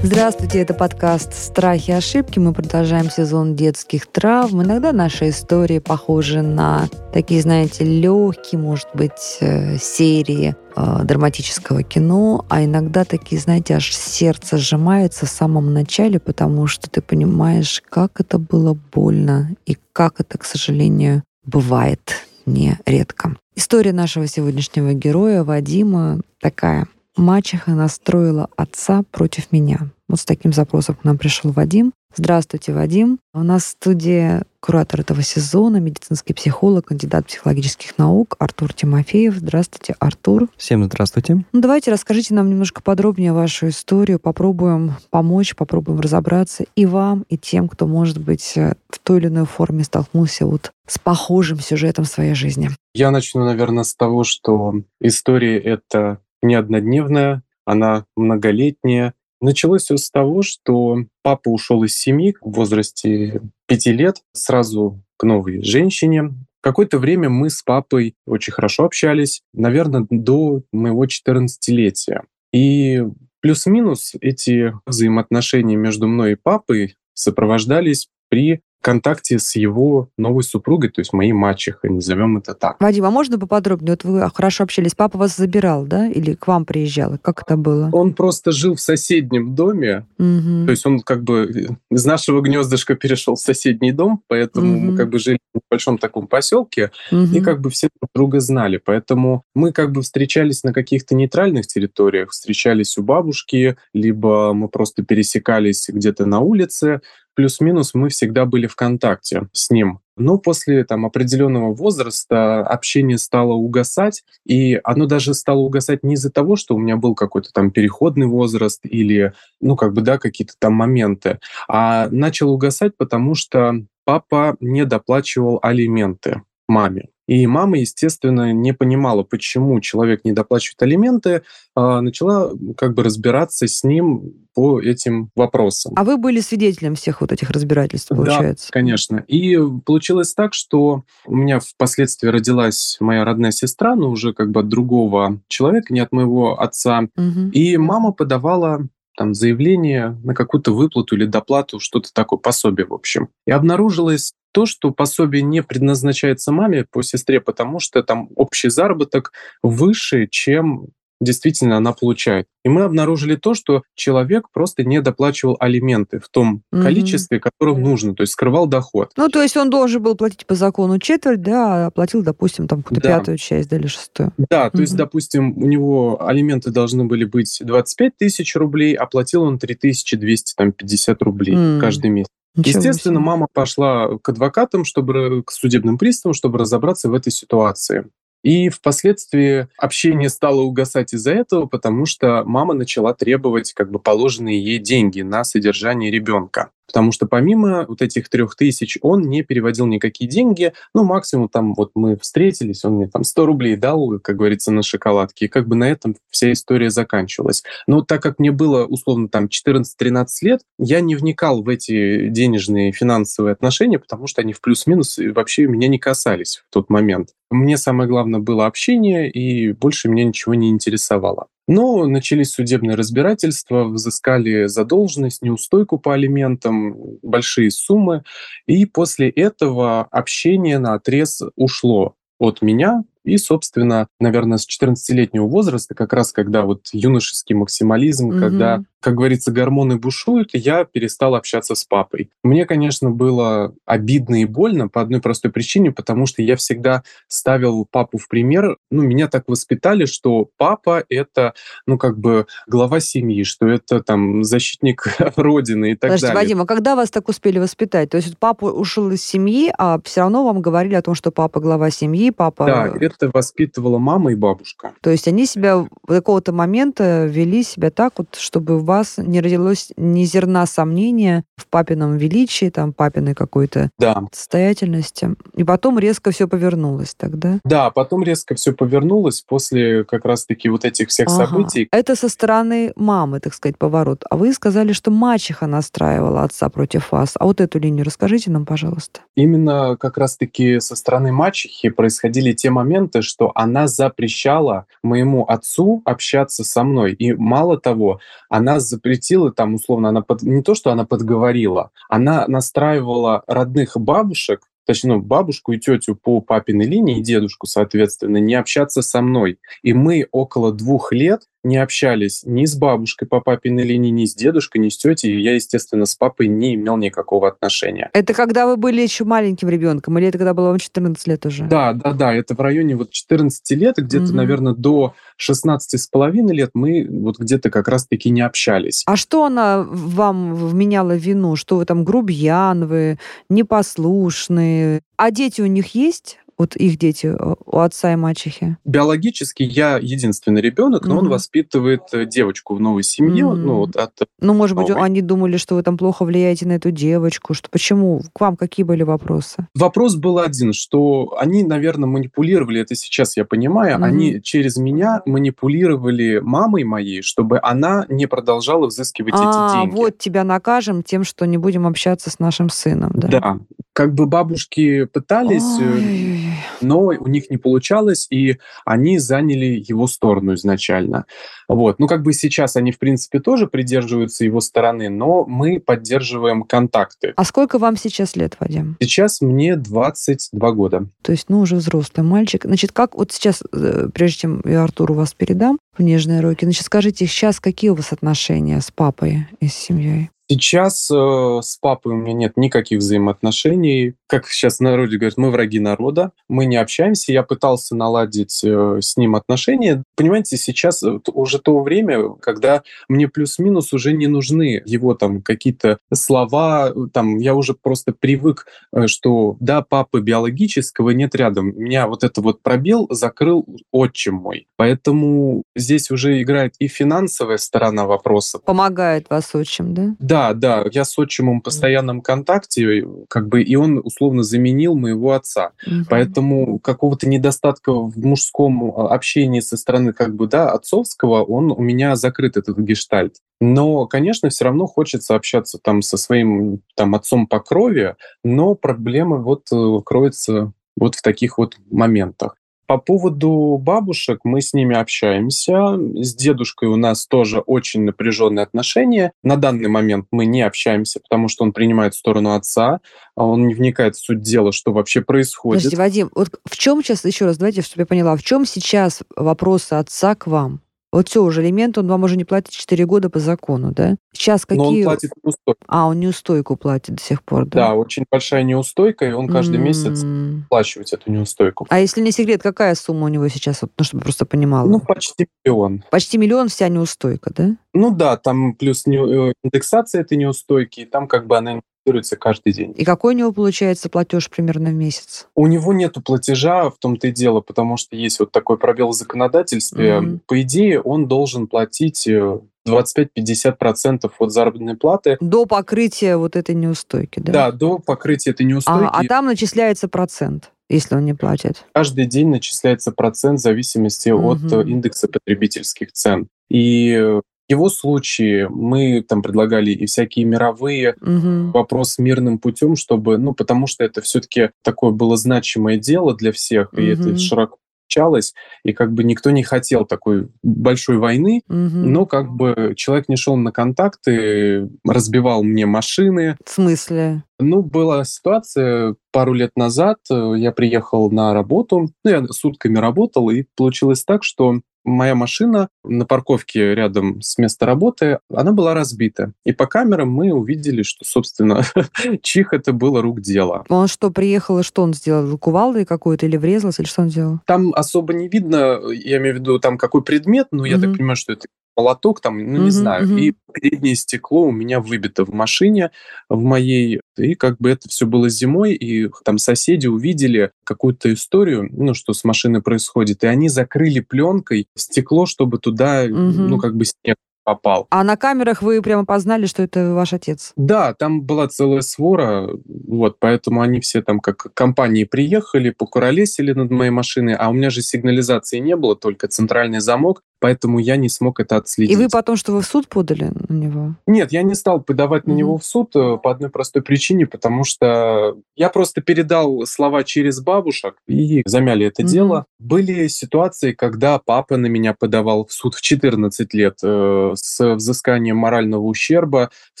Здравствуйте, 0.00 0.60
это 0.60 0.74
подкаст 0.74 1.34
«Страхи 1.34 1.90
и 1.90 1.94
ошибки». 1.94 2.38
Мы 2.38 2.52
продолжаем 2.52 3.10
сезон 3.10 3.56
детских 3.56 4.06
травм. 4.06 4.62
Иногда 4.62 4.92
наши 4.92 5.30
истории 5.30 5.80
похожи 5.80 6.40
на 6.40 6.88
такие, 7.12 7.42
знаете, 7.42 7.82
легкие, 7.84 8.60
может 8.60 8.88
быть, 8.94 9.38
э, 9.40 9.76
серии 9.78 10.54
э, 10.76 11.00
драматического 11.02 11.82
кино, 11.82 12.46
а 12.48 12.64
иногда 12.64 13.04
такие, 13.04 13.40
знаете, 13.40 13.74
аж 13.74 13.92
сердце 13.92 14.56
сжимается 14.56 15.26
в 15.26 15.30
самом 15.30 15.72
начале, 15.74 16.20
потому 16.20 16.68
что 16.68 16.88
ты 16.88 17.02
понимаешь, 17.02 17.82
как 17.90 18.20
это 18.20 18.38
было 18.38 18.78
больно 18.92 19.50
и 19.66 19.76
как 19.92 20.20
это, 20.20 20.38
к 20.38 20.44
сожалению, 20.44 21.24
бывает 21.44 22.24
нередко. 22.46 23.36
История 23.56 23.92
нашего 23.92 24.28
сегодняшнего 24.28 24.92
героя 24.92 25.42
Вадима 25.42 26.20
такая. 26.40 26.86
Мачеха 27.18 27.72
настроила 27.72 28.48
отца 28.56 29.02
против 29.10 29.50
меня. 29.50 29.90
Вот 30.08 30.20
с 30.20 30.24
таким 30.24 30.52
запросом 30.52 30.94
к 30.94 31.04
нам 31.04 31.18
пришел 31.18 31.50
Вадим. 31.50 31.92
Здравствуйте, 32.14 32.72
Вадим. 32.72 33.18
У 33.34 33.40
нас 33.40 33.64
в 33.64 33.68
студии 33.68 34.40
куратор 34.60 35.00
этого 35.00 35.22
сезона, 35.22 35.76
медицинский 35.76 36.32
психолог, 36.32 36.86
кандидат 36.86 37.26
психологических 37.26 37.98
наук 37.98 38.34
Артур 38.38 38.72
Тимофеев. 38.72 39.34
Здравствуйте, 39.34 39.94
Артур. 39.98 40.48
Всем 40.56 40.84
здравствуйте. 40.84 41.44
Ну, 41.52 41.60
давайте 41.60 41.90
расскажите 41.90 42.34
нам 42.34 42.48
немножко 42.48 42.82
подробнее 42.82 43.32
вашу 43.32 43.68
историю. 43.68 44.18
Попробуем 44.18 44.94
помочь, 45.10 45.54
попробуем 45.54 46.00
разобраться 46.00 46.64
и 46.74 46.86
вам, 46.86 47.26
и 47.28 47.36
тем, 47.36 47.68
кто, 47.68 47.86
может 47.86 48.18
быть, 48.18 48.54
в 48.54 48.98
той 49.02 49.18
или 49.18 49.26
иной 49.26 49.44
форме 49.44 49.84
столкнулся 49.84 50.46
вот 50.46 50.72
с 50.86 50.98
похожим 50.98 51.60
сюжетом 51.60 52.06
в 52.06 52.08
своей 52.08 52.34
жизни. 52.34 52.70
Я 52.94 53.10
начну, 53.10 53.44
наверное, 53.44 53.84
с 53.84 53.94
того, 53.94 54.24
что 54.24 54.72
история 55.00 55.58
эта 55.58 56.20
не 56.42 56.54
однодневная, 56.54 57.42
она 57.64 58.06
многолетняя. 58.16 59.14
Началось 59.40 59.82
все 59.82 59.96
с 59.96 60.10
того, 60.10 60.42
что 60.42 61.04
папа 61.22 61.48
ушел 61.48 61.84
из 61.84 61.96
семьи 61.96 62.34
в 62.40 62.52
возрасте 62.52 63.40
пяти 63.66 63.92
лет 63.92 64.22
сразу 64.32 65.02
к 65.16 65.24
новой 65.24 65.62
женщине. 65.62 66.30
Какое-то 66.60 66.98
время 66.98 67.28
мы 67.28 67.50
с 67.50 67.62
папой 67.62 68.16
очень 68.26 68.52
хорошо 68.52 68.84
общались, 68.84 69.42
наверное, 69.52 70.06
до 70.10 70.62
моего 70.72 71.04
14-летия. 71.04 72.22
И 72.52 73.04
плюс-минус 73.40 74.14
эти 74.20 74.74
взаимоотношения 74.86 75.76
между 75.76 76.08
мной 76.08 76.32
и 76.32 76.36
папой 76.36 76.96
сопровождались 77.14 78.08
при 78.28 78.62
контакте 78.82 79.38
с 79.38 79.56
его 79.56 80.08
новой 80.16 80.42
супругой, 80.42 80.90
то 80.90 81.00
есть 81.00 81.12
моей 81.12 81.32
мачехой, 81.32 81.90
назовем 81.90 82.38
это 82.38 82.54
так. 82.54 82.76
Вадим, 82.80 83.04
а 83.04 83.10
можно 83.10 83.38
поподробнее? 83.38 83.92
Вот 83.92 84.04
вы 84.04 84.30
хорошо 84.30 84.64
общались, 84.64 84.94
папа 84.94 85.18
вас 85.18 85.36
забирал, 85.36 85.84
да? 85.84 86.06
Или 86.08 86.34
к 86.34 86.46
вам 86.46 86.64
приезжал? 86.64 87.18
Как 87.20 87.42
это 87.42 87.56
было? 87.56 87.90
Он 87.92 88.14
просто 88.14 88.52
жил 88.52 88.74
в 88.76 88.80
соседнем 88.80 89.54
доме, 89.54 90.06
Угу. 90.18 90.64
то 90.66 90.70
есть 90.70 90.86
он 90.86 91.00
как 91.00 91.22
бы 91.22 91.76
из 91.90 92.04
нашего 92.04 92.40
гнездышка 92.40 92.94
перешел 92.94 93.34
в 93.34 93.40
соседний 93.40 93.92
дом, 93.92 94.22
поэтому 94.28 94.76
Мгм. 94.76 94.86
мы 94.92 94.96
как 94.96 95.10
бы 95.10 95.18
жили 95.18 95.38
в 95.54 95.60
большом 95.70 95.98
таком 95.98 96.26
поселке, 96.26 96.90
и 97.10 97.14
Мгм. 97.14 97.42
как 97.42 97.60
бы 97.60 97.70
все 97.70 97.88
друг 98.00 98.10
друга 98.14 98.40
знали. 98.40 98.80
Поэтому 98.84 99.42
мы 99.54 99.72
как 99.72 99.92
бы 99.92 100.02
встречались 100.02 100.62
на 100.64 100.72
каких-то 100.72 101.14
нейтральных 101.14 101.66
территориях, 101.66 102.30
встречались 102.30 102.96
у 102.98 103.02
бабушки, 103.02 103.76
либо 103.92 104.52
мы 104.54 104.68
просто 104.68 105.02
пересекались 105.02 105.88
где-то 105.88 106.26
на 106.26 106.40
улице. 106.40 107.00
Плюс-минус 107.38 107.94
мы 107.94 108.08
всегда 108.08 108.46
были 108.46 108.66
в 108.66 108.74
контакте 108.74 109.46
с 109.52 109.70
ним. 109.70 110.00
Но 110.16 110.38
после 110.38 110.82
там, 110.82 111.06
определенного 111.06 111.72
возраста 111.72 112.66
общение 112.66 113.16
стало 113.16 113.52
угасать, 113.52 114.24
и 114.44 114.80
оно 114.82 115.06
даже 115.06 115.34
стало 115.34 115.60
угасать 115.60 116.02
не 116.02 116.14
из-за 116.14 116.32
того, 116.32 116.56
что 116.56 116.74
у 116.74 116.78
меня 116.80 116.96
был 116.96 117.14
какой-то 117.14 117.50
там 117.52 117.70
переходный 117.70 118.26
возраст 118.26 118.80
или, 118.82 119.34
ну, 119.60 119.76
как 119.76 119.92
бы, 119.92 120.00
да, 120.00 120.18
какие-то 120.18 120.54
там 120.58 120.72
моменты, 120.72 121.38
а 121.68 122.08
начало 122.10 122.50
угасать, 122.50 122.96
потому 122.96 123.36
что 123.36 123.84
папа 124.04 124.56
не 124.58 124.84
доплачивал 124.84 125.60
алименты 125.62 126.42
маме. 126.66 127.08
И 127.28 127.46
мама, 127.46 127.78
естественно, 127.78 128.52
не 128.52 128.72
понимала, 128.72 129.22
почему 129.22 129.80
человек 129.80 130.24
не 130.24 130.32
доплачивает 130.32 130.82
алименты, 130.82 131.42
а 131.76 132.00
начала 132.00 132.50
как 132.76 132.94
бы 132.94 133.04
разбираться 133.04 133.68
с 133.68 133.84
ним 133.84 134.32
по 134.54 134.80
этим 134.80 135.30
вопросам. 135.36 135.92
А 135.94 136.04
вы 136.04 136.16
были 136.16 136.40
свидетелем 136.40 136.94
всех 136.94 137.20
вот 137.20 137.30
этих 137.30 137.50
разбирательств, 137.50 138.08
получается? 138.08 138.68
Да, 138.68 138.72
конечно. 138.72 139.24
И 139.28 139.56
получилось 139.84 140.32
так, 140.32 140.54
что 140.54 141.04
у 141.26 141.36
меня 141.36 141.60
впоследствии 141.60 142.28
родилась 142.28 142.96
моя 142.98 143.24
родная 143.26 143.52
сестра, 143.52 143.94
но 143.94 144.10
уже 144.10 144.32
как 144.32 144.50
бы 144.50 144.60
от 144.60 144.68
другого 144.68 145.40
человека, 145.48 145.92
не 145.92 146.00
от 146.00 146.12
моего 146.12 146.58
отца. 146.58 147.02
Мгм. 147.14 147.50
И 147.50 147.76
мама 147.76 148.12
подавала 148.12 148.88
там 149.18 149.34
заявление 149.34 150.16
на 150.22 150.32
какую-то 150.32 150.72
выплату 150.72 151.16
или 151.16 151.24
доплату, 151.24 151.80
что-то 151.80 152.14
такое, 152.14 152.38
пособие, 152.38 152.86
в 152.86 152.94
общем. 152.94 153.30
И 153.48 153.50
обнаружилось 153.50 154.32
то, 154.52 154.64
что 154.64 154.92
пособие 154.92 155.42
не 155.42 155.60
предназначается 155.60 156.52
маме 156.52 156.86
по 156.88 157.02
сестре, 157.02 157.40
потому 157.40 157.80
что 157.80 158.04
там 158.04 158.28
общий 158.36 158.68
заработок 158.68 159.32
выше, 159.60 160.28
чем 160.30 160.86
действительно 161.20 161.76
она 161.76 161.92
получает. 161.92 162.46
И 162.64 162.68
мы 162.68 162.82
обнаружили 162.82 163.36
то, 163.36 163.54
что 163.54 163.82
человек 163.94 164.46
просто 164.52 164.84
не 164.84 165.00
доплачивал 165.00 165.56
алименты 165.60 166.18
в 166.20 166.28
том 166.28 166.62
Мгм. 166.72 166.82
количестве, 166.82 167.40
которым 167.40 167.82
нужно, 167.82 168.14
то 168.14 168.22
есть 168.22 168.32
скрывал 168.32 168.66
доход. 168.66 169.12
Ну, 169.16 169.28
то 169.28 169.42
есть 169.42 169.56
он 169.56 169.70
должен 169.70 170.02
был 170.02 170.14
платить 170.14 170.46
по 170.46 170.54
закону 170.54 170.98
четверть, 170.98 171.42
да, 171.42 171.86
а 171.86 171.90
платил, 171.90 172.22
допустим, 172.22 172.68
там 172.68 172.82
какую-то 172.82 173.08
Да. 173.08 173.18
пятую 173.18 173.38
часть, 173.38 173.68
да, 173.68 173.76
или 173.76 173.86
шестую. 173.86 174.32
Да, 174.50 174.70
то 174.70 174.80
есть, 174.80 174.96
допустим, 174.96 175.56
у 175.56 175.66
него 175.66 176.24
алименты 176.24 176.70
должны 176.70 177.04
были 177.04 177.24
быть 177.24 177.58
25 177.64 178.16
тысяч 178.16 178.54
рублей, 178.56 178.94
а 178.94 179.06
платил 179.06 179.42
он 179.42 179.58
3250 179.58 181.22
рублей 181.22 181.54
М. 181.56 181.80
каждый 181.80 182.10
месяц. 182.10 182.28
Ничего 182.56 182.78
Естественно, 182.78 183.16
себе. 183.18 183.24
мама 183.24 183.46
пошла 183.52 184.18
к 184.18 184.28
адвокатам, 184.30 184.84
чтобы 184.84 185.42
к 185.46 185.52
судебным 185.52 185.96
приставам, 185.96 186.34
чтобы 186.34 186.58
разобраться 186.58 187.08
в 187.08 187.14
этой 187.14 187.30
ситуации. 187.30 188.06
И 188.42 188.68
впоследствии 188.68 189.68
общение 189.76 190.28
стало 190.28 190.60
угасать 190.62 191.12
из-за 191.12 191.32
этого, 191.32 191.66
потому 191.66 192.06
что 192.06 192.44
мама 192.44 192.74
начала 192.74 193.12
требовать 193.14 193.72
как 193.72 193.90
бы 193.90 193.98
положенные 193.98 194.62
ей 194.62 194.78
деньги 194.78 195.22
на 195.22 195.44
содержание 195.44 196.10
ребенка. 196.10 196.70
Потому 196.88 197.12
что 197.12 197.26
помимо 197.26 197.84
вот 197.86 198.02
этих 198.02 198.28
трех 198.28 198.56
тысяч 198.56 198.98
он 199.02 199.22
не 199.28 199.42
переводил 199.42 199.86
никакие 199.86 200.28
деньги. 200.28 200.72
Ну, 200.94 201.04
максимум 201.04 201.48
там 201.48 201.74
вот 201.74 201.92
мы 201.94 202.16
встретились, 202.16 202.84
он 202.84 202.94
мне 202.94 203.08
там 203.08 203.22
100 203.22 203.46
рублей 203.46 203.76
дал, 203.76 204.18
как 204.18 204.36
говорится, 204.36 204.72
на 204.72 204.82
шоколадке. 204.82 205.44
И 205.46 205.48
как 205.48 205.68
бы 205.68 205.76
на 205.76 205.84
этом 205.84 206.16
вся 206.30 206.50
история 206.50 206.90
заканчивалась. 206.90 207.62
Но 207.86 208.02
так 208.02 208.22
как 208.22 208.38
мне 208.38 208.50
было 208.50 208.86
условно 208.86 209.28
там 209.28 209.46
14-13 209.46 210.26
лет, 210.42 210.62
я 210.78 211.00
не 211.00 211.14
вникал 211.14 211.62
в 211.62 211.68
эти 211.68 212.28
денежные 212.28 212.90
финансовые 212.92 213.52
отношения, 213.52 213.98
потому 213.98 214.26
что 214.26 214.40
они 214.40 214.54
в 214.54 214.60
плюс-минус 214.60 215.18
вообще 215.18 215.66
меня 215.66 215.88
не 215.88 215.98
касались 215.98 216.62
в 216.68 216.72
тот 216.72 216.88
момент. 216.88 217.30
Мне 217.50 217.76
самое 217.76 218.08
главное 218.08 218.40
было 218.40 218.66
общение, 218.66 219.30
и 219.30 219.72
больше 219.72 220.08
меня 220.08 220.24
ничего 220.24 220.54
не 220.54 220.70
интересовало. 220.70 221.48
Но 221.68 222.06
начались 222.06 222.50
судебные 222.50 222.96
разбирательства, 222.96 223.84
взыскали 223.84 224.66
задолженность, 224.66 225.42
неустойку 225.42 225.98
по 225.98 226.14
алиментам, 226.14 226.96
большие 227.22 227.70
суммы. 227.70 228.24
И 228.66 228.86
после 228.86 229.28
этого 229.28 230.02
общение 230.10 230.78
на 230.78 230.94
отрез 230.94 231.42
ушло 231.56 232.14
от 232.38 232.62
меня 232.62 233.04
И, 233.28 233.38
собственно, 233.38 234.08
наверное, 234.20 234.58
с 234.58 234.66
14-летнего 234.68 235.46
возраста, 235.46 235.94
как 235.94 236.12
раз 236.12 236.32
когда 236.32 236.62
вот 236.62 236.88
юношеский 236.92 237.54
максимализм, 237.54 238.28
Мгм. 238.28 238.40
когда, 238.40 238.82
как 239.00 239.14
говорится, 239.14 239.52
гормоны 239.52 239.96
бушуют, 239.96 240.50
я 240.52 240.84
перестал 240.84 241.34
общаться 241.34 241.74
с 241.74 241.84
папой. 241.84 242.30
Мне, 242.42 242.64
конечно, 242.66 243.10
было 243.10 243.74
обидно 243.84 244.42
и 244.42 244.44
больно 244.44 244.88
по 244.88 245.00
одной 245.00 245.20
простой 245.20 245.50
причине, 245.50 245.92
потому 245.92 246.26
что 246.26 246.42
я 246.42 246.56
всегда 246.56 247.02
ставил 247.28 247.86
папу 247.90 248.18
в 248.18 248.28
пример. 248.28 248.76
Ну, 248.90 249.02
меня 249.02 249.28
так 249.28 249.44
воспитали, 249.48 250.04
что 250.06 250.48
папа— 250.56 251.04
это, 251.08 251.54
ну, 251.86 251.98
как 251.98 252.18
бы 252.18 252.46
глава 252.66 253.00
семьи, 253.00 253.42
что 253.44 253.66
это 253.66 254.02
там 254.02 254.44
защитник 254.44 255.06
Родины 255.36 255.92
и 255.92 255.94
так 255.94 256.10
Подождите, 256.10 256.32
далее. 256.32 256.42
Вадим, 256.42 256.60
а 256.62 256.66
когда 256.66 256.96
вас 256.96 257.10
так 257.10 257.28
успели 257.28 257.58
воспитать? 257.58 258.10
То 258.10 258.16
есть 258.16 258.38
папа 258.38 258.66
ушел 258.66 259.10
из 259.10 259.22
семьи, 259.22 259.72
а 259.78 259.98
все 260.04 260.20
равно 260.20 260.44
вам 260.44 260.60
говорили 260.60 260.94
о 260.94 261.02
том, 261.02 261.14
что 261.14 261.30
папа 261.30 261.60
глава 261.60 261.90
семьи, 261.90 262.30
папа... 262.30 262.66
Да, 262.66 262.92
это 263.00 263.17
воспитывала 263.32 263.98
мама 263.98 264.32
и 264.32 264.34
бабушка. 264.34 264.92
То 265.00 265.10
есть 265.10 265.28
они 265.28 265.46
себя 265.46 265.76
в 265.78 265.88
какого-то 266.06 266.52
момента 266.52 267.26
вели 267.26 267.62
себя 267.62 267.90
так, 267.90 268.14
вот, 268.18 268.36
чтобы 268.36 268.76
у 268.76 268.80
вас 268.84 269.14
не 269.18 269.40
родилось 269.40 269.90
ни 269.96 270.24
зерна 270.24 270.66
сомнения 270.66 271.44
в 271.56 271.66
папином 271.66 272.16
величии, 272.16 272.70
там, 272.70 272.92
папиной 272.92 273.34
какой-то 273.34 273.90
Да. 273.98 274.22
состоятельности. 274.32 275.30
И 275.54 275.64
потом 275.64 275.98
резко 275.98 276.30
все 276.30 276.48
повернулось 276.48 277.14
тогда. 277.14 277.58
Да, 277.64 277.90
потом 277.90 278.22
резко 278.22 278.54
все 278.54 278.72
повернулось 278.72 279.42
после 279.42 280.04
как 280.04 280.24
раз-таки 280.24 280.68
вот 280.68 280.84
этих 280.84 281.08
всех 281.08 281.28
Ага. 281.28 281.46
событий. 281.46 281.88
Это 281.90 282.16
со 282.16 282.28
стороны 282.28 282.92
мамы, 282.96 283.40
так 283.40 283.54
сказать, 283.54 283.78
поворот. 283.78 284.24
А 284.30 284.36
вы 284.36 284.52
сказали, 284.52 284.92
что 284.92 285.10
мачеха 285.10 285.66
настраивала 285.66 286.42
отца 286.44 286.68
против 286.68 287.12
вас. 287.12 287.32
А 287.38 287.44
вот 287.44 287.60
эту 287.60 287.78
линию 287.78 288.04
расскажите 288.04 288.50
нам, 288.50 288.66
пожалуйста. 288.66 289.20
Именно 289.36 289.96
как 289.98 290.18
раз-таки 290.18 290.80
со 290.80 290.96
стороны 290.96 291.32
мачехи 291.32 291.88
происходили 291.88 292.52
те 292.52 292.70
моменты, 292.70 292.97
что 293.22 293.52
она 293.54 293.86
запрещала 293.86 294.86
моему 295.02 295.44
отцу 295.44 296.02
общаться 296.04 296.64
со 296.64 296.82
мной. 296.82 297.12
И 297.12 297.32
мало 297.32 297.78
того, 297.78 298.20
она 298.48 298.80
запретила 298.80 299.52
там, 299.52 299.74
условно, 299.74 300.08
она 300.08 300.22
под... 300.22 300.42
не 300.42 300.62
то, 300.62 300.74
что 300.74 300.90
она 300.90 301.04
подговорила, 301.04 301.90
она 302.08 302.46
настраивала 302.48 303.42
родных 303.46 303.96
бабушек, 303.96 304.62
точнее, 304.86 305.14
ну, 305.14 305.20
бабушку 305.20 305.72
и 305.72 305.78
тетю 305.78 306.16
по 306.16 306.40
папиной 306.40 306.86
линии, 306.86 307.18
и 307.18 307.22
дедушку, 307.22 307.66
соответственно, 307.66 308.38
не 308.38 308.54
общаться 308.54 309.02
со 309.02 309.20
мной. 309.20 309.58
И 309.82 309.92
мы 309.92 310.26
около 310.32 310.72
двух 310.72 311.12
лет 311.12 311.42
не 311.68 311.76
общались 311.76 312.42
ни 312.44 312.64
с 312.64 312.74
бабушкой 312.74 313.28
по 313.28 313.40
папиной 313.40 313.84
линии, 313.84 314.10
ни 314.10 314.24
с 314.24 314.34
дедушкой, 314.34 314.80
ни 314.80 314.88
с 314.88 314.96
тетей. 314.96 315.32
И 315.36 315.40
я, 315.40 315.54
естественно, 315.54 316.06
с 316.06 316.14
папой 316.14 316.48
не 316.48 316.74
имел 316.74 316.96
никакого 316.96 317.48
отношения. 317.48 318.10
Это 318.14 318.32
когда 318.34 318.66
вы 318.66 318.76
были 318.76 319.02
еще 319.02 319.24
маленьким 319.24 319.68
ребенком, 319.68 320.18
или 320.18 320.28
это 320.28 320.38
когда 320.38 320.54
было 320.54 320.68
вам 320.68 320.78
14 320.78 321.26
лет 321.28 321.46
уже? 321.46 321.64
Да, 321.64 321.92
да, 321.92 322.12
да, 322.12 322.34
это 322.34 322.54
в 322.54 322.60
районе 322.60 322.96
вот 322.96 323.10
14 323.10 323.70
лет, 323.72 323.96
где-то, 323.98 324.26
Мгм. 324.26 324.36
наверное, 324.36 324.72
до 324.74 325.14
16 325.36 326.00
с 326.00 326.06
половиной 326.08 326.54
лет 326.54 326.70
мы 326.74 327.06
вот 327.08 327.38
где-то 327.38 327.70
как 327.70 327.86
раз-таки 327.88 328.30
не 328.30 328.40
общались. 328.40 329.04
А 329.06 329.16
что 329.16 329.44
она 329.44 329.82
вам 329.82 330.54
вменяла 330.54 331.12
в 331.12 331.18
вину? 331.18 331.54
Что 331.56 331.76
вы 331.76 331.84
там 331.84 332.04
грубьян, 332.04 332.86
вы 332.86 333.18
непослушные? 333.48 335.02
А 335.16 335.30
дети 335.30 335.60
у 335.60 335.66
них 335.66 335.94
есть? 335.94 336.38
Вот 336.58 336.74
их 336.74 336.98
дети 336.98 337.26
э, 337.26 337.54
у 337.66 337.78
отца 337.78 338.12
и 338.12 338.16
мачехи? 338.16 338.76
Биологически 338.84 339.62
я 339.62 339.96
единственный 339.98 340.60
ребенок, 340.60 341.06
но 341.06 341.14
он 341.18 341.24
Мгм. 341.24 341.30
воспитывает 341.30 342.02
э, 342.12 342.26
девочку 342.26 342.74
в 342.74 342.80
новой 342.80 343.04
семье. 343.04 343.46
Мгм. 343.46 343.62
Ну, 343.66 343.74
вот 343.76 343.94
от 343.96 344.10
Ну, 344.40 344.54
может 344.54 344.76
быть, 344.76 344.88
Новый. 344.88 345.04
они 345.04 345.20
думали, 345.22 345.56
что 345.56 345.76
вы 345.76 345.82
там 345.84 345.96
плохо 345.96 346.24
влияете 346.24 346.66
на 346.66 346.72
эту 346.72 346.90
девочку. 346.90 347.54
Что, 347.54 347.68
почему? 347.70 348.22
К 348.32 348.40
вам 348.40 348.56
какие 348.56 348.82
были 348.84 349.04
вопросы? 349.04 349.68
Вопрос 349.74 350.16
был 350.16 350.40
один, 350.40 350.72
что 350.72 351.36
они, 351.38 351.62
наверное, 351.62 352.08
манипулировали, 352.08 352.80
это 352.80 352.96
сейчас 352.96 353.36
я 353.36 353.44
понимаю, 353.44 353.94
Мгм. 353.96 354.04
они 354.04 354.42
через 354.42 354.76
меня 354.78 355.22
манипулировали 355.26 356.40
мамой 356.42 356.82
моей, 356.84 357.22
чтобы 357.22 357.60
она 357.62 358.04
не 358.08 358.26
продолжала 358.26 358.86
взыскивать 358.86 359.34
эти 359.34 359.42
а, 359.44 359.72
деньги. 359.74 359.94
вот 359.94 360.18
тебя 360.18 360.42
накажем 360.44 361.02
тем, 361.04 361.22
что 361.24 361.46
не 361.46 361.56
будем 361.58 361.86
общаться 361.86 362.30
с 362.30 362.38
нашим 362.40 362.68
сыном. 362.68 363.12
Да. 363.14 363.28
Да, 363.28 363.58
как 363.98 364.14
бы 364.14 364.26
бабушки 364.26 365.06
пытались, 365.06 365.80
э, 365.80 365.82
Ой-ой-ой. 365.82 366.52
но 366.82 367.00
у 367.00 367.26
них 367.26 367.50
не 367.50 367.56
получалось, 367.56 368.28
и 368.30 368.58
они 368.84 369.18
заняли 369.18 369.84
его 369.88 370.06
сторону 370.06 370.54
изначально. 370.54 371.24
Вот. 371.66 371.98
Ну, 371.98 372.06
как 372.06 372.22
бы 372.22 372.32
сейчас 372.32 372.76
они, 372.76 372.92
в 372.92 373.00
принципе, 373.00 373.40
тоже 373.40 373.66
придерживаются 373.66 374.44
его 374.44 374.60
стороны, 374.60 375.08
но 375.08 375.44
мы 375.44 375.80
поддерживаем 375.80 376.62
контакты. 376.62 377.32
А 377.34 377.42
сколько 377.42 377.80
вам 377.80 377.96
сейчас 377.96 378.36
лет, 378.36 378.56
Вадим? 378.60 378.96
Сейчас 379.00 379.40
мне 379.40 379.74
22 379.74 380.70
года. 380.70 381.08
То 381.22 381.32
есть, 381.32 381.46
ну, 381.48 381.58
уже 381.58 381.74
взрослый 381.74 382.24
мальчик. 382.24 382.66
Значит, 382.66 382.92
как 382.92 383.16
вот 383.16 383.32
сейчас, 383.32 383.64
э, 383.72 384.10
прежде 384.14 384.42
чем 384.42 384.62
я 384.64 384.84
Артуру 384.84 385.14
вас 385.14 385.34
передам 385.34 385.76
в 385.96 386.04
нежные 386.04 386.40
руки, 386.40 386.64
значит, 386.64 386.84
скажите, 386.84 387.26
сейчас 387.26 387.58
какие 387.58 387.90
у 387.90 387.96
вас 387.96 388.12
отношения 388.12 388.80
с 388.80 388.92
папой 388.92 389.48
и 389.58 389.66
с 389.66 389.74
семьей? 389.74 390.30
Сейчас 390.50 391.10
э, 391.10 391.60
с 391.62 391.76
папой 391.76 392.14
у 392.14 392.16
меня 392.16 392.32
нет 392.32 392.56
никаких 392.56 393.00
взаимоотношений. 393.00 394.14
Как 394.28 394.46
сейчас 394.48 394.78
в 394.78 394.80
народе 394.80 395.16
говорят, 395.16 395.38
мы 395.38 395.50
враги 395.50 395.80
народа, 395.80 396.32
мы 396.48 396.66
не 396.66 396.76
общаемся. 396.76 397.32
Я 397.32 397.42
пытался 397.42 397.96
наладить 397.96 398.62
э, 398.62 398.98
с 399.00 399.16
ним 399.16 399.34
отношения. 399.34 400.04
Понимаете, 400.16 400.56
сейчас 400.56 401.02
уже 401.02 401.58
то 401.58 401.80
время, 401.80 402.34
когда 402.40 402.82
мне 403.08 403.26
плюс-минус 403.26 403.92
уже 403.92 404.12
не 404.12 404.26
нужны 404.26 404.82
его 404.84 405.14
там 405.14 405.42
какие-то 405.42 405.98
слова. 406.12 406.92
Там 407.12 407.38
я 407.38 407.54
уже 407.54 407.74
просто 407.74 408.12
привык, 408.12 408.66
э, 408.92 409.06
что 409.06 409.56
да, 409.60 409.82
папы 409.82 410.20
биологического 410.20 411.10
нет 411.10 411.34
рядом. 411.34 411.72
Меня 411.76 412.06
вот 412.06 412.22
это 412.22 412.40
вот 412.40 412.62
пробел 412.62 413.06
закрыл 413.10 413.66
отчим 413.92 414.34
мой. 414.34 414.66
Поэтому 414.76 415.62
здесь 415.74 416.10
уже 416.10 416.42
играет 416.42 416.74
и 416.78 416.88
финансовая 416.88 417.56
сторона 417.56 418.06
вопроса, 418.06 418.58
Помогает 418.58 419.30
вас 419.30 419.54
отчим, 419.54 419.94
да? 419.94 420.16
да, 420.18 420.52
да, 420.52 420.84
я 420.92 421.04
с 421.04 421.18
отчимом 421.18 421.60
в 421.60 421.62
постоянном 421.62 422.20
контакте, 422.20 423.06
как 423.28 423.48
бы, 423.48 423.62
и 423.62 423.76
он 423.76 424.02
условно 424.18 424.42
заменил 424.42 424.94
моего 424.94 425.32
отца. 425.32 425.72
Мгм. 425.86 426.06
Поэтому 426.10 426.78
какого-то 426.78 427.28
недостатка 427.28 427.92
в 427.92 428.18
мужском 428.18 428.92
а, 428.96 429.14
общении 429.14 429.60
со 429.60 429.76
стороны, 429.76 430.12
как 430.12 430.34
бы, 430.34 430.46
да, 430.46 430.70
отцовского, 430.70 431.44
он 431.44 431.70
у 431.70 431.80
меня 431.80 432.16
закрыт, 432.16 432.56
этот 432.56 432.78
гештальт. 432.78 433.36
Но, 433.60 434.06
конечно, 434.06 434.48
все 434.48 434.64
равно 434.64 434.86
хочется 434.86 435.34
общаться 435.34 435.78
там 435.82 436.02
со 436.02 436.16
своим 436.16 436.80
там 436.94 437.14
отцом 437.14 437.46
по 437.46 437.60
крови, 437.60 438.16
но 438.44 438.74
проблема 438.74 439.38
вот 439.38 439.66
э, 439.72 440.00
кроется 440.04 440.72
вот 440.96 441.14
в 441.14 441.22
таких 441.22 441.58
вот 441.58 441.76
моментах. 441.90 442.56
По 442.88 442.96
поводу 442.96 443.78
бабушек 443.78 444.40
мы 444.44 444.62
с 444.62 444.72
ними 444.72 444.96
общаемся. 444.96 445.98
С 446.14 446.34
дедушкой 446.34 446.88
у 446.88 446.96
нас 446.96 447.26
тоже 447.26 447.58
очень 447.58 448.04
напряженные 448.04 448.62
отношения. 448.62 449.32
На 449.42 449.56
данный 449.56 449.90
момент 449.90 450.28
мы 450.30 450.46
не 450.46 450.62
общаемся, 450.62 451.20
потому 451.20 451.48
что 451.48 451.64
он 451.64 451.72
принимает 451.72 452.14
сторону 452.14 452.54
отца, 452.54 453.00
а 453.36 453.44
он 453.44 453.66
не 453.66 453.74
вникает 453.74 454.16
в 454.16 454.24
суть 454.24 454.40
дела, 454.40 454.72
что 454.72 454.92
вообще 454.92 455.20
происходит. 455.20 455.82
Подождите, 455.82 455.96
Вадим, 455.98 456.30
вот 456.34 456.48
в 456.64 456.78
чем 456.78 457.04
сейчас, 457.04 457.26
еще 457.26 457.44
раз, 457.44 457.58
давайте, 457.58 457.82
чтобы 457.82 458.02
я 458.02 458.06
поняла, 458.06 458.34
в 458.36 458.42
чем 458.42 458.64
сейчас 458.64 459.20
вопросы 459.36 459.92
отца 459.92 460.34
к 460.34 460.46
вам? 460.46 460.80
Вот 461.10 461.28
все, 461.28 461.42
уже 461.42 461.62
элемент, 461.62 461.96
он 461.96 462.06
вам 462.06 462.24
уже 462.24 462.36
не 462.36 462.44
платит 462.44 462.70
4 462.70 463.06
года 463.06 463.30
по 463.30 463.38
закону, 463.38 463.92
да? 463.92 464.16
Сейчас 464.32 464.66
Но 464.68 464.76
он 464.76 464.88
какие... 464.90 465.04
платит 465.04 465.30
неустойку. 465.42 465.80
А, 465.86 466.06
он 466.06 466.20
неустойку 466.20 466.76
платит 466.76 467.14
до 467.14 467.22
сих 467.22 467.42
пор, 467.42 467.64
да? 467.64 467.88
Да, 467.88 467.94
очень 467.94 468.24
большая 468.30 468.62
неустойка, 468.62 469.24
и 469.24 469.32
он 469.32 469.48
каждый 469.48 469.78
месяц 469.78 470.22
М. 470.22 470.64
оплачивает 470.66 471.12
эту 471.12 471.30
неустойку. 471.30 471.86
А 471.88 471.98
если 471.98 472.20
не 472.20 472.30
секрет, 472.30 472.62
какая 472.62 472.94
сумма 472.94 473.24
у 473.24 473.28
него 473.28 473.48
сейчас, 473.48 473.80
ну, 473.82 474.04
чтобы 474.04 474.22
просто 474.22 474.44
понимала? 474.44 474.86
Ну, 474.86 475.00
почти 475.00 475.48
миллион. 475.64 476.04
Почти 476.10 476.36
миллион 476.36 476.68
вся 476.68 476.88
неустойка, 476.88 477.52
да? 477.54 477.76
Ну 477.94 478.10
да, 478.10 478.36
там 478.36 478.74
плюс 478.74 479.06
э, 479.06 479.52
индексация 479.64 480.20
этой 480.20 480.36
неустойки, 480.36 481.00
и 481.00 481.04
там 481.06 481.26
как 481.26 481.46
бы 481.46 481.56
она 481.56 481.80
индексируется 482.08 482.36
каждый 482.36 482.72
день. 482.72 482.94
И 482.96 483.04
какой 483.04 483.34
у 483.34 483.36
него 483.38 483.52
получается 483.52 484.08
платеж 484.08 484.48
примерно 484.50 484.90
в 484.90 484.94
месяц? 484.94 485.46
У 485.54 485.66
него 485.66 485.92
нету 485.92 486.20
платежа, 486.20 486.90
в 486.90 486.98
том-то 486.98 487.28
и 487.28 487.32
дело, 487.32 487.60
потому 487.60 487.96
что 487.96 488.16
есть 488.16 488.40
вот 488.40 488.52
такой 488.52 488.78
пробел 488.78 489.08
в 489.08 489.14
законодательстве. 489.14 490.20
Мгм. 490.20 490.40
По 490.46 490.60
идее, 490.62 491.00
он 491.00 491.28
должен 491.28 491.66
платить 491.66 492.26
э, 492.26 492.58
25-50% 492.86 494.30
от 494.38 494.52
заработной 494.52 494.96
платы. 494.96 495.36
До 495.40 495.66
покрытия 495.66 496.36
вот 496.36 496.56
этой 496.56 496.74
неустойки, 496.74 497.40
да? 497.40 497.52
Да, 497.52 497.72
до 497.72 497.98
покрытия 497.98 498.50
этой 498.50 498.66
неустойки. 498.66 499.08
А, 499.12 499.20
а 499.20 499.24
там 499.24 499.46
начисляется 499.46 500.08
процент, 500.08 500.70
если 500.88 501.16
он 501.16 501.24
не 501.24 501.34
платит. 501.34 501.84
Каждый 501.92 502.26
день 502.26 502.48
начисляется 502.48 503.12
процент 503.12 503.60
в 503.60 503.62
зависимости 503.62 504.30
от 504.30 504.60
Мгм. 504.62 504.80
э, 504.80 504.88
индекса 504.88 505.28
потребительских 505.28 506.12
цен. 506.12 506.48
И 506.70 507.12
э, 507.12 507.40
его 507.68 507.88
случае 507.88 508.68
мы 508.68 509.22
там 509.22 509.42
предлагали 509.42 509.90
и 509.90 510.06
всякие 510.06 510.44
мировые 510.44 511.14
Мгм. 511.20 511.72
вопрос 511.72 512.18
мирным 512.18 512.58
путем, 512.58 512.96
чтобы, 512.96 513.38
ну, 513.38 513.54
потому 513.54 513.86
что 513.86 514.04
это 514.04 514.20
все-таки 514.20 514.70
такое 514.82 515.10
было 515.10 515.36
значимое 515.36 515.96
дело 515.98 516.34
для 516.34 516.52
всех, 516.52 516.92
и 516.94 517.04
это 517.06 517.36
широко 517.36 517.78
случалось, 518.10 518.54
и 518.84 518.92
как 518.92 519.12
бы 519.12 519.22
никто 519.22 519.50
не 519.50 519.62
хотел 519.62 520.06
такой 520.06 520.48
большой 520.62 521.18
войны, 521.18 521.60
Мгм. 521.68 522.10
но 522.12 522.24
как 522.26 522.50
бы 522.50 522.94
человек 522.96 523.28
не 523.28 523.36
шел 523.36 523.56
на 523.56 523.70
контакты, 523.70 524.88
разбивал 525.06 525.62
мне 525.62 525.84
машины. 525.86 526.56
В 526.64 526.70
смысле? 526.70 527.44
Ну, 527.60 527.82
была 527.82 528.24
ситуация 528.24 529.14
пару 529.32 529.52
лет 529.52 529.72
назад, 529.76 530.18
э, 530.30 530.54
я 530.56 530.72
приехал 530.72 531.30
на 531.30 531.52
работу, 531.52 532.08
ну, 532.24 532.30
я 532.30 532.46
сутками 532.46 532.98
работал, 532.98 533.50
и 533.50 533.64
получилось 533.76 534.24
так, 534.24 534.42
что 534.42 534.80
моя 535.08 535.34
машина 535.34 535.88
на 536.04 536.24
парковке 536.24 536.94
рядом 536.94 537.40
с 537.42 537.58
места 537.58 537.86
работы, 537.86 538.38
она 538.52 538.72
была 538.72 538.94
разбита. 538.94 539.52
И 539.64 539.72
по 539.72 539.86
камерам 539.86 540.30
мы 540.30 540.52
увидели, 540.52 541.02
что, 541.02 541.24
собственно, 541.24 541.82
чих 542.42 542.72
это 542.72 542.92
было 542.92 543.22
рук 543.22 543.40
дело. 543.40 543.84
Он 543.88 544.08
что, 544.08 544.30
приехал, 544.30 544.78
и 544.80 544.82
что 544.82 545.02
он 545.02 545.14
сделал? 545.14 545.58
Кувалдой 545.58 546.04
какой-то 546.04 546.46
или 546.46 546.56
врезался, 546.56 547.02
или 547.02 547.08
что 547.08 547.22
он 547.22 547.28
делал? 547.28 547.60
Там 547.66 547.92
особо 547.94 548.32
не 548.32 548.48
видно, 548.48 549.00
я 549.12 549.38
имею 549.38 549.56
в 549.56 549.58
виду, 549.58 549.78
там 549.78 549.98
какой 549.98 550.22
предмет, 550.22 550.68
но 550.70 550.84
я 550.84 550.98
так 550.98 551.12
понимаю, 551.16 551.36
что 551.36 551.52
это 551.52 551.66
молоток, 551.98 552.40
там, 552.40 552.58
ну, 552.58 552.72
не 552.74 552.78
Мгм, 552.78 552.90
знаю. 552.90 553.26
мгм. 553.26 553.38
И 553.38 553.54
переднее 553.72 554.14
стекло 554.14 554.62
у 554.62 554.70
меня 554.70 555.00
выбито 555.00 555.44
в 555.44 555.52
машине, 555.52 556.10
в 556.48 556.62
моей. 556.62 557.20
И 557.36 557.54
как 557.54 557.78
бы 557.78 557.90
это 557.90 558.08
все 558.08 558.24
было 558.26 558.48
зимой, 558.48 558.94
и 558.94 559.28
там 559.44 559.58
соседи 559.58 560.06
увидели 560.06 560.70
какую-то 560.84 561.32
историю, 561.32 561.88
ну, 561.90 562.14
что 562.14 562.32
с 562.32 562.44
машиной 562.44 562.82
происходит, 562.82 563.42
и 563.42 563.48
они 563.48 563.68
закрыли 563.68 564.20
пленкой 564.20 564.86
стекло, 564.96 565.46
чтобы 565.46 565.78
туда, 565.78 566.24
Мгм. 566.24 566.68
ну, 566.68 566.78
как 566.78 566.96
бы 566.96 567.04
снег 567.04 567.36
попал. 567.64 568.06
А 568.10 568.24
на 568.24 568.36
камерах 568.38 568.80
вы 568.80 569.02
прямо 569.02 569.26
познали, 569.26 569.66
что 569.66 569.82
это 569.82 570.14
ваш 570.14 570.32
отец? 570.32 570.72
Да, 570.76 571.12
там 571.12 571.42
была 571.42 571.68
целая 571.68 572.00
свора, 572.00 572.70
вот, 572.86 573.36
поэтому 573.40 573.82
они 573.82 574.00
все 574.00 574.22
там 574.22 574.40
как 574.40 574.72
компании 574.72 575.24
приехали, 575.24 575.90
покуролесили 575.90 576.72
над 576.72 576.90
моей 576.90 577.10
машиной, 577.10 577.54
а 577.54 577.68
у 577.68 577.74
меня 577.74 577.90
же 577.90 578.00
сигнализации 578.00 578.78
не 578.78 578.96
было, 578.96 579.16
только 579.16 579.48
центральный 579.48 580.00
замок, 580.00 580.42
поэтому 580.60 580.98
я 580.98 581.16
не 581.16 581.28
смог 581.28 581.60
это 581.60 581.76
отследить. 581.76 582.12
И 582.12 582.16
вы 582.16 582.28
потом, 582.28 582.56
что 582.56 582.72
вы 582.72 582.82
в 582.82 582.86
суд 582.86 583.08
подали 583.08 583.50
на 583.68 583.72
него? 583.74 584.14
Нет, 584.26 584.52
я 584.52 584.62
не 584.62 584.74
стал 584.74 585.00
подавать 585.00 585.46
на 585.46 585.50
Мгм. 585.52 585.58
него 585.58 585.78
в 585.78 585.84
суд 585.84 586.14
э, 586.16 586.36
по 586.42 586.50
одной 586.50 586.70
простой 586.70 587.02
причине, 587.02 587.46
потому 587.46 587.84
что 587.84 588.56
я 588.76 588.88
просто 588.90 589.20
передал 589.20 589.84
слова 589.86 590.24
через 590.24 590.60
бабушек 590.60 591.16
и 591.26 591.62
замяли 591.66 592.06
это 592.06 592.22
Мгм. 592.22 592.30
дело. 592.32 592.66
Были 592.78 593.28
ситуации, 593.28 593.92
когда 593.92 594.38
папа 594.38 594.76
на 594.76 594.86
меня 594.86 595.14
подавал 595.18 595.66
в 595.66 595.72
суд 595.72 595.94
в 595.94 596.00
14 596.00 596.74
лет 596.74 596.98
э, 597.02 597.52
с 597.54 597.94
взысканием 597.94 598.56
морального 598.56 599.02
ущерба 599.02 599.70
в 599.94 600.00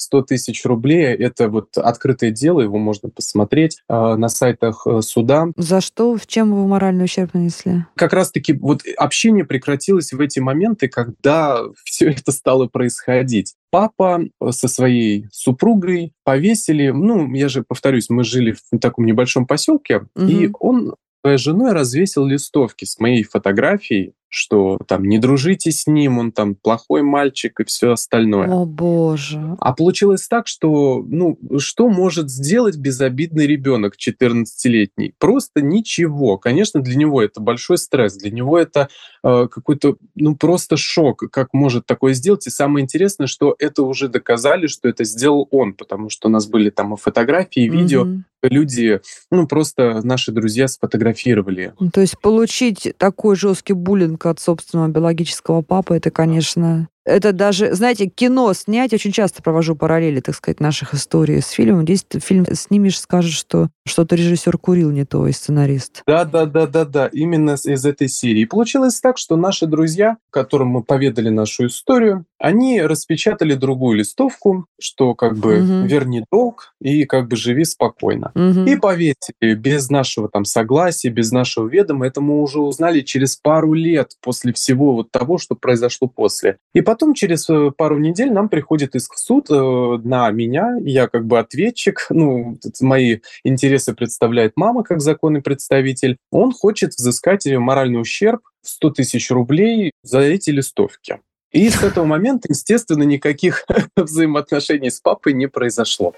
100 0.00 0.22
тысяч 0.22 0.64
рублей. 0.64 1.14
Это 1.14 1.48
вот 1.48 1.76
открытое 1.76 2.30
дело, 2.30 2.60
его 2.60 2.78
можно 2.78 3.08
посмотреть 3.08 3.78
э, 3.88 4.14
на 4.16 4.28
сайтах 4.28 4.86
э, 4.86 5.00
суда. 5.02 5.48
За 5.56 5.80
что? 5.80 6.16
В 6.16 6.26
чем 6.26 6.54
вы 6.54 6.66
моральный 6.66 7.04
ущерб 7.04 7.34
нанесли? 7.34 7.84
Как 7.94 8.12
раз-таки 8.12 8.52
вот 8.52 8.82
общение 8.96 9.44
прекратилось 9.44 10.12
в 10.12 10.20
эти 10.20 10.38
моменты, 10.48 10.88
когда 10.88 11.60
все 11.84 12.10
это 12.10 12.32
стало 12.32 12.66
происходить. 12.66 13.54
Папа 13.70 14.20
э, 14.22 14.50
со 14.52 14.68
своей 14.68 15.26
супругой 15.30 16.12
повесили, 16.24 16.88
ну, 16.88 17.32
я 17.34 17.48
же 17.48 17.62
повторюсь, 17.66 18.08
мы 18.08 18.24
жили 18.24 18.52
в 18.52 18.78
таком 18.78 19.04
небольшом 19.06 19.46
поселке, 19.46 20.02
и 20.16 20.46
Мгм. 20.46 20.56
он 20.60 20.94
своей 21.22 21.38
женой 21.38 21.72
развесил 21.72 22.24
листовки 22.26 22.84
с 22.84 22.98
моей 22.98 23.24
фотографией, 23.24 24.12
что 24.28 24.78
там 24.86 25.04
не 25.04 25.18
дружите 25.18 25.70
с 25.70 25.86
ним, 25.86 26.18
он 26.18 26.32
там 26.32 26.54
плохой 26.54 27.02
мальчик 27.02 27.60
и 27.60 27.64
все 27.64 27.92
остальное. 27.92 28.48
О, 28.48 28.66
боже. 28.66 29.56
А 29.58 29.72
получилось 29.72 30.28
так, 30.28 30.46
что, 30.46 31.04
ну, 31.06 31.38
что 31.58 31.88
может 31.88 32.30
сделать 32.30 32.76
безобидный 32.76 33.46
ребенок 33.46 33.94
14-летний? 33.96 35.14
Просто 35.18 35.62
ничего. 35.62 36.36
Конечно, 36.38 36.80
для 36.80 36.96
него 36.96 37.22
это 37.22 37.40
большой 37.40 37.78
стресс, 37.78 38.16
для 38.16 38.30
него 38.30 38.58
это 38.58 38.88
э, 39.24 39.48
какой-то, 39.50 39.96
ну, 40.14 40.36
просто 40.36 40.76
шок, 40.76 41.24
как 41.30 41.54
может 41.54 41.86
такое 41.86 42.12
сделать. 42.12 42.46
И 42.46 42.50
самое 42.50 42.82
интересное, 42.82 43.26
что 43.26 43.56
это 43.58 43.82
уже 43.82 44.08
доказали, 44.08 44.66
что 44.66 44.88
это 44.88 45.04
сделал 45.04 45.48
он, 45.50 45.72
потому 45.72 46.10
что 46.10 46.28
у 46.28 46.30
нас 46.30 46.46
были 46.46 46.70
там 46.70 46.94
и 46.94 46.96
фотографии, 46.96 47.64
и 47.64 47.68
видео. 47.68 48.04
Мгм. 48.04 48.24
Люди, 48.42 49.00
ну, 49.30 49.46
просто 49.46 50.00
наши 50.04 50.30
друзья 50.32 50.68
сфотографировали. 50.68 51.74
То 51.92 52.00
есть 52.00 52.18
получить 52.20 52.94
такой 52.96 53.36
жесткий 53.36 53.72
буллинг 53.72 54.26
от 54.26 54.38
собственного 54.38 54.88
биологического 54.88 55.62
папы, 55.62 55.96
это, 55.96 56.10
конечно... 56.10 56.88
Это 57.08 57.32
даже, 57.32 57.74
знаете, 57.74 58.06
кино 58.06 58.52
снять, 58.52 58.92
очень 58.92 59.12
часто 59.12 59.42
провожу 59.42 59.74
параллели, 59.74 60.20
так 60.20 60.34
сказать, 60.34 60.60
наших 60.60 60.92
историй 60.92 61.40
с 61.40 61.48
фильмом. 61.48 61.82
Здесь 61.84 62.04
фильм 62.22 62.44
снимешь, 62.52 63.00
скажешь, 63.00 63.36
что 63.36 63.70
что-то 63.86 64.14
режиссер 64.14 64.58
курил 64.58 64.90
не 64.90 65.06
то, 65.06 65.26
и 65.26 65.32
сценарист. 65.32 66.02
Да, 66.06 66.24
да, 66.24 66.44
да, 66.44 66.66
да, 66.66 66.84
да, 66.84 67.06
именно 67.06 67.52
из 67.52 67.84
этой 67.86 68.08
серии. 68.08 68.42
И 68.42 68.46
получилось 68.46 69.00
так, 69.00 69.16
что 69.16 69.36
наши 69.36 69.66
друзья, 69.66 70.18
которым 70.30 70.68
мы 70.68 70.82
поведали 70.82 71.30
нашу 71.30 71.66
историю, 71.68 72.26
они 72.38 72.82
распечатали 72.82 73.54
другую 73.54 73.98
листовку, 73.98 74.66
что 74.78 75.14
как 75.14 75.36
бы 75.38 75.58
Мгм. 75.60 75.86
верни 75.86 76.24
долг 76.30 76.74
и 76.80 77.04
как 77.04 77.26
бы 77.28 77.36
живи 77.36 77.64
спокойно. 77.64 78.32
Мгм. 78.34 78.66
И 78.66 78.76
повесили 78.76 79.54
без 79.54 79.88
нашего 79.88 80.28
там 80.28 80.44
согласия, 80.44 81.08
без 81.08 81.32
нашего 81.32 81.66
ведома. 81.66 82.06
Это 82.06 82.20
мы 82.20 82.42
уже 82.42 82.60
узнали 82.60 83.00
через 83.00 83.36
пару 83.36 83.72
лет 83.72 84.12
после 84.20 84.52
всего 84.52 84.92
вот 84.94 85.10
того, 85.10 85.38
что 85.38 85.54
произошло 85.54 86.06
после. 86.06 86.58
И 86.74 86.80
потом 86.80 86.97
через 87.14 87.48
э, 87.48 87.70
пару 87.76 87.98
недель 87.98 88.32
нам 88.32 88.48
приходит 88.48 88.94
иск 88.94 89.14
в 89.14 89.18
суд 89.18 89.50
э, 89.50 89.54
на 89.54 90.30
меня. 90.30 90.76
Я 90.80 91.08
как 91.08 91.26
бы 91.26 91.38
ответчик. 91.38 92.06
Ну, 92.10 92.58
мои 92.80 93.18
интересы 93.44 93.94
представляет 93.94 94.52
мама 94.56 94.82
как 94.82 95.00
законный 95.00 95.42
представитель. 95.42 96.16
Он 96.30 96.52
хочет 96.52 96.94
взыскать 96.94 97.46
моральный 97.46 98.00
ущерб 98.00 98.40
в 98.62 98.68
100 98.68 98.90
тысяч 98.90 99.30
рублей 99.30 99.92
за 100.02 100.20
эти 100.20 100.50
листовки. 100.50 101.20
И 101.50 101.70
с 101.70 101.82
этого 101.82 102.04
момента, 102.04 102.48
естественно, 102.50 103.04
никаких 103.04 103.64
взаимоотношений 103.96 104.90
с 104.90 105.00
папой 105.00 105.32
не 105.32 105.46
произошло. 105.46 106.12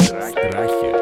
Страхи. 0.00 0.92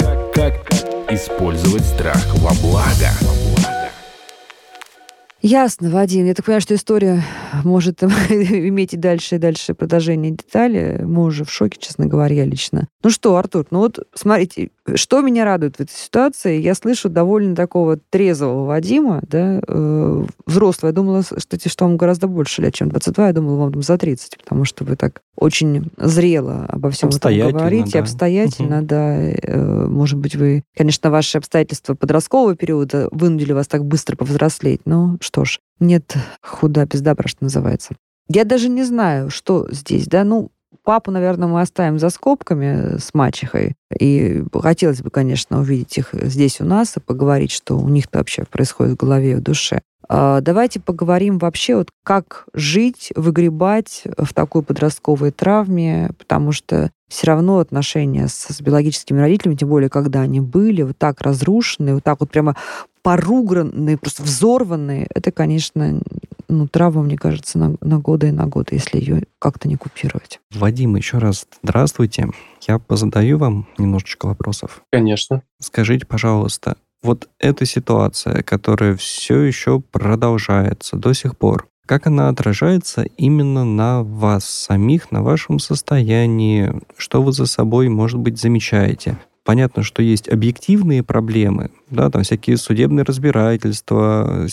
Как, 0.00 0.32
как 0.32 1.12
использовать 1.12 1.84
страх 1.84 2.24
во 2.36 2.52
благо? 2.62 3.39
Ясно, 5.42 5.88
Вадим. 5.88 6.26
Я 6.26 6.34
так 6.34 6.44
понимаю, 6.44 6.60
что 6.60 6.74
история 6.74 7.22
может 7.64 8.02
иметь 8.02 8.94
и 8.94 8.96
дальше, 8.96 9.36
и 9.36 9.38
дальше 9.38 9.74
продолжение 9.74 10.32
детали. 10.32 11.00
Мы 11.04 11.24
уже 11.24 11.44
в 11.44 11.50
шоке, 11.52 11.78
честно 11.80 12.06
говоря, 12.06 12.44
лично. 12.44 12.88
Ну 13.02 13.10
что, 13.10 13.36
Артур, 13.36 13.66
ну 13.70 13.78
вот 13.80 13.98
смотрите, 14.14 14.70
что 14.94 15.20
меня 15.20 15.44
радует 15.44 15.76
в 15.76 15.80
этой 15.80 15.92
ситуации, 15.94 16.60
я 16.60 16.74
слышу 16.74 17.08
довольно 17.08 17.54
такого 17.54 17.96
трезвого 18.10 18.66
Вадима, 18.66 19.20
да, 19.28 19.60
э, 19.66 20.24
взрослого. 20.46 20.88
Я 20.90 20.94
думала, 20.94 21.22
кстати, 21.22 21.68
что 21.68 21.84
вам 21.84 21.96
гораздо 21.96 22.26
больше 22.28 22.62
лет, 22.62 22.74
чем 22.74 22.88
22. 22.88 23.26
Я 23.28 23.32
думала, 23.32 23.56
вам 23.56 23.72
там 23.72 23.82
за 23.82 23.98
30, 23.98 24.38
потому 24.42 24.64
что 24.64 24.84
вы 24.84 24.96
так 24.96 25.22
очень 25.36 25.90
зрело 25.96 26.66
обо 26.68 26.90
всем 26.90 27.08
этом 27.08 27.50
говорите, 27.52 27.92
да. 27.92 27.98
обстоятельно, 28.00 28.76
Мгм. 28.78 28.86
да. 28.86 29.16
Э, 29.20 29.86
Может 29.90 30.18
быть, 30.18 30.34
вы, 30.36 30.62
конечно, 30.76 31.10
ваши 31.10 31.38
обстоятельства 31.38 31.94
подросткового 31.94 32.54
периода 32.56 33.08
вынудили 33.10 33.52
вас 33.52 33.66
так 33.66 33.84
быстро 33.84 34.16
повзрослеть, 34.16 34.80
но 34.84 35.16
что 35.20 35.44
ж, 35.44 35.58
нет 35.80 36.14
худа 36.42 36.86
без 36.86 37.00
добра, 37.00 37.28
что 37.28 37.44
называется. 37.44 37.94
Я 38.28 38.44
даже 38.44 38.68
не 38.68 38.84
знаю, 38.84 39.30
что 39.30 39.66
здесь, 39.72 40.06
да, 40.06 40.22
ну, 40.22 40.50
папу, 40.84 41.10
наверное, 41.10 41.48
мы 41.48 41.60
оставим 41.60 41.98
за 41.98 42.10
скобками 42.10 42.98
с 42.98 43.12
мачехой. 43.12 43.74
И 43.98 44.44
хотелось 44.54 45.02
бы, 45.02 45.10
конечно, 45.10 45.60
увидеть 45.60 45.98
их 45.98 46.10
здесь 46.12 46.60
у 46.60 46.64
нас 46.64 46.96
и 46.96 47.00
поговорить, 47.00 47.50
что 47.50 47.78
у 47.78 47.88
них-то 47.88 48.18
вообще 48.18 48.44
происходит 48.44 48.94
в 48.94 48.96
голове 48.96 49.32
и 49.32 49.34
в 49.34 49.42
душе. 49.42 49.80
А, 50.08 50.40
Давайте 50.40 50.80
поговорим 50.80 51.38
вообще, 51.38 51.76
вот 51.76 51.90
как 52.04 52.46
жить, 52.54 53.12
выгребать 53.14 54.02
в 54.16 54.34
такой 54.34 54.62
подростковой 54.62 55.30
травме, 55.30 56.10
потому 56.18 56.52
что 56.52 56.90
все 57.08 57.26
равно 57.28 57.58
отношения 57.58 58.28
с, 58.28 58.52
с 58.52 58.60
биологическими 58.60 59.20
родителями, 59.20 59.56
тем 59.56 59.68
более, 59.68 59.88
когда 59.90 60.20
они 60.20 60.40
были 60.40 60.82
вот 60.82 60.98
так 60.98 61.20
разрушены, 61.20 61.94
вот 61.94 62.04
так 62.04 62.20
вот 62.20 62.30
прямо 62.30 62.56
поругранные, 63.02 63.96
просто 63.96 64.22
взорванные, 64.22 65.06
это, 65.14 65.32
конечно, 65.32 66.00
ну, 66.48 66.68
травма, 66.68 67.02
мне 67.02 67.16
кажется, 67.16 67.58
на, 67.58 67.76
на 67.80 67.98
годы 67.98 68.28
и 68.28 68.32
на 68.32 68.46
годы, 68.46 68.74
если 68.74 68.98
ее 68.98 69.22
как-то 69.38 69.68
не 69.68 69.76
купировать. 69.76 70.40
Вадим, 70.52 70.96
еще 70.96 71.18
раз 71.18 71.46
здравствуйте. 71.62 72.28
Я 72.66 72.78
позадаю 72.78 73.38
вам 73.38 73.68
немножечко 73.78 74.26
вопросов. 74.26 74.82
Конечно. 74.90 75.42
Скажите, 75.60 76.06
пожалуйста, 76.06 76.76
вот 77.02 77.28
эта 77.38 77.64
ситуация, 77.64 78.42
которая 78.42 78.96
все 78.96 79.40
еще 79.40 79.80
продолжается 79.80 80.96
до 80.96 81.12
сих 81.14 81.36
пор, 81.36 81.66
как 81.86 82.06
она 82.06 82.28
отражается 82.28 83.02
именно 83.16 83.64
на 83.64 84.02
вас 84.02 84.44
самих, 84.44 85.10
на 85.10 85.22
вашем 85.22 85.58
состоянии, 85.58 86.72
что 86.96 87.22
вы 87.22 87.32
за 87.32 87.46
собой, 87.46 87.88
может 87.88 88.20
быть, 88.20 88.38
замечаете? 88.38 89.18
Понятно, 89.44 89.82
что 89.82 90.02
есть 90.02 90.28
объективные 90.28 91.02
проблемы, 91.02 91.70
да, 91.88 92.10
там 92.10 92.22
всякие 92.22 92.58
судебные 92.58 93.04
разбирательства, 93.04 94.46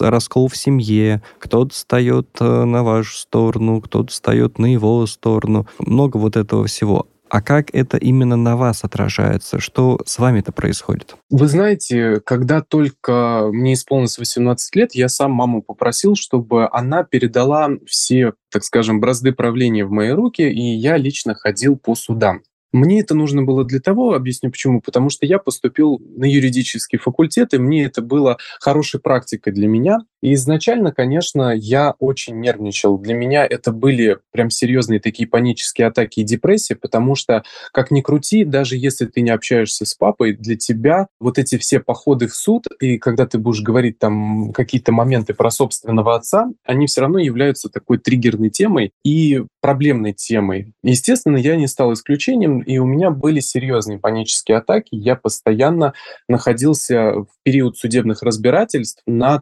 раскол 0.00 0.48
в 0.48 0.56
семье, 0.56 1.22
кто-то 1.38 1.72
встает 1.72 2.28
э, 2.40 2.64
на 2.64 2.82
вашу 2.82 3.16
сторону, 3.16 3.80
кто-то 3.80 4.12
встает 4.12 4.58
на 4.58 4.66
его 4.66 5.06
сторону, 5.06 5.66
много 5.78 6.18
вот 6.18 6.36
этого 6.36 6.66
всего. 6.66 7.06
а 7.28 7.40
как 7.42 7.74
это 7.74 7.96
именно 7.96 8.36
на 8.36 8.56
вас 8.56 8.84
отражается? 8.84 9.58
Что 9.58 9.98
с 10.04 10.18
вами-то 10.18 10.52
происходит? 10.52 11.16
Вы 11.30 11.48
знаете, 11.48 12.20
когда 12.20 12.60
только 12.60 13.48
мне 13.50 13.72
исполнилось 13.72 14.18
18 14.18 14.76
лет, 14.76 14.94
я 14.94 15.08
сам 15.08 15.32
маму 15.32 15.62
попросил, 15.62 16.14
чтобы 16.14 16.68
она 16.70 17.04
передала 17.04 17.70
все, 17.86 18.34
так 18.52 18.64
скажем, 18.64 19.00
бразды 19.00 19.32
правления 19.32 19.84
в 19.86 19.90
мои 19.90 20.10
руки, 20.10 20.42
и 20.42 20.76
я 20.76 20.98
лично 20.98 21.34
ходил 21.34 21.76
по 21.76 21.94
судам. 21.94 22.42
Мне 22.76 23.00
это 23.00 23.14
нужно 23.14 23.42
было 23.42 23.64
для 23.64 23.80
того, 23.80 24.12
объясню 24.12 24.50
почему, 24.50 24.82
потому 24.82 25.08
что 25.08 25.24
я 25.24 25.38
поступил 25.38 25.98
на 26.16 26.26
юридический 26.26 26.98
факультет, 26.98 27.54
и 27.54 27.58
мне 27.58 27.86
это 27.86 28.02
было 28.02 28.36
хорошей 28.60 29.00
практикой 29.00 29.54
для 29.54 29.66
меня. 29.66 30.00
И 30.22 30.34
изначально, 30.34 30.92
конечно, 30.92 31.54
я 31.54 31.94
очень 31.98 32.40
нервничал. 32.40 32.98
Для 32.98 33.14
меня 33.14 33.46
это 33.46 33.72
были 33.72 34.18
прям 34.32 34.50
серьезные 34.50 35.00
такие 35.00 35.28
панические 35.28 35.88
атаки 35.88 36.20
и 36.20 36.24
депрессии, 36.24 36.74
потому 36.74 37.14
что, 37.14 37.42
как 37.72 37.90
ни 37.90 38.00
крути, 38.00 38.44
даже 38.44 38.76
если 38.76 39.06
ты 39.06 39.20
не 39.20 39.30
общаешься 39.30 39.84
с 39.84 39.94
папой, 39.94 40.32
для 40.32 40.56
тебя 40.56 41.08
вот 41.20 41.38
эти 41.38 41.58
все 41.58 41.80
походы 41.80 42.28
в 42.28 42.34
суд, 42.34 42.66
и 42.80 42.98
когда 42.98 43.26
ты 43.26 43.38
будешь 43.38 43.62
говорить 43.62 43.98
там 43.98 44.52
какие-то 44.52 44.92
моменты 44.92 45.34
про 45.34 45.50
собственного 45.50 46.16
отца, 46.16 46.48
они 46.64 46.86
все 46.86 47.02
равно 47.02 47.18
являются 47.18 47.68
такой 47.68 47.98
триггерной 47.98 48.50
темой 48.50 48.92
и 49.04 49.42
проблемной 49.60 50.12
темой. 50.12 50.72
Естественно, 50.82 51.36
я 51.36 51.56
не 51.56 51.66
стал 51.66 51.92
исключением, 51.92 52.60
и 52.60 52.78
у 52.78 52.86
меня 52.86 53.10
были 53.10 53.40
серьезные 53.40 53.98
панические 53.98 54.58
атаки. 54.58 54.90
Я 54.92 55.16
постоянно 55.16 55.92
находился 56.28 57.12
в 57.12 57.28
период 57.42 57.76
судебных 57.76 58.22
разбирательств 58.22 59.02
на 59.06 59.38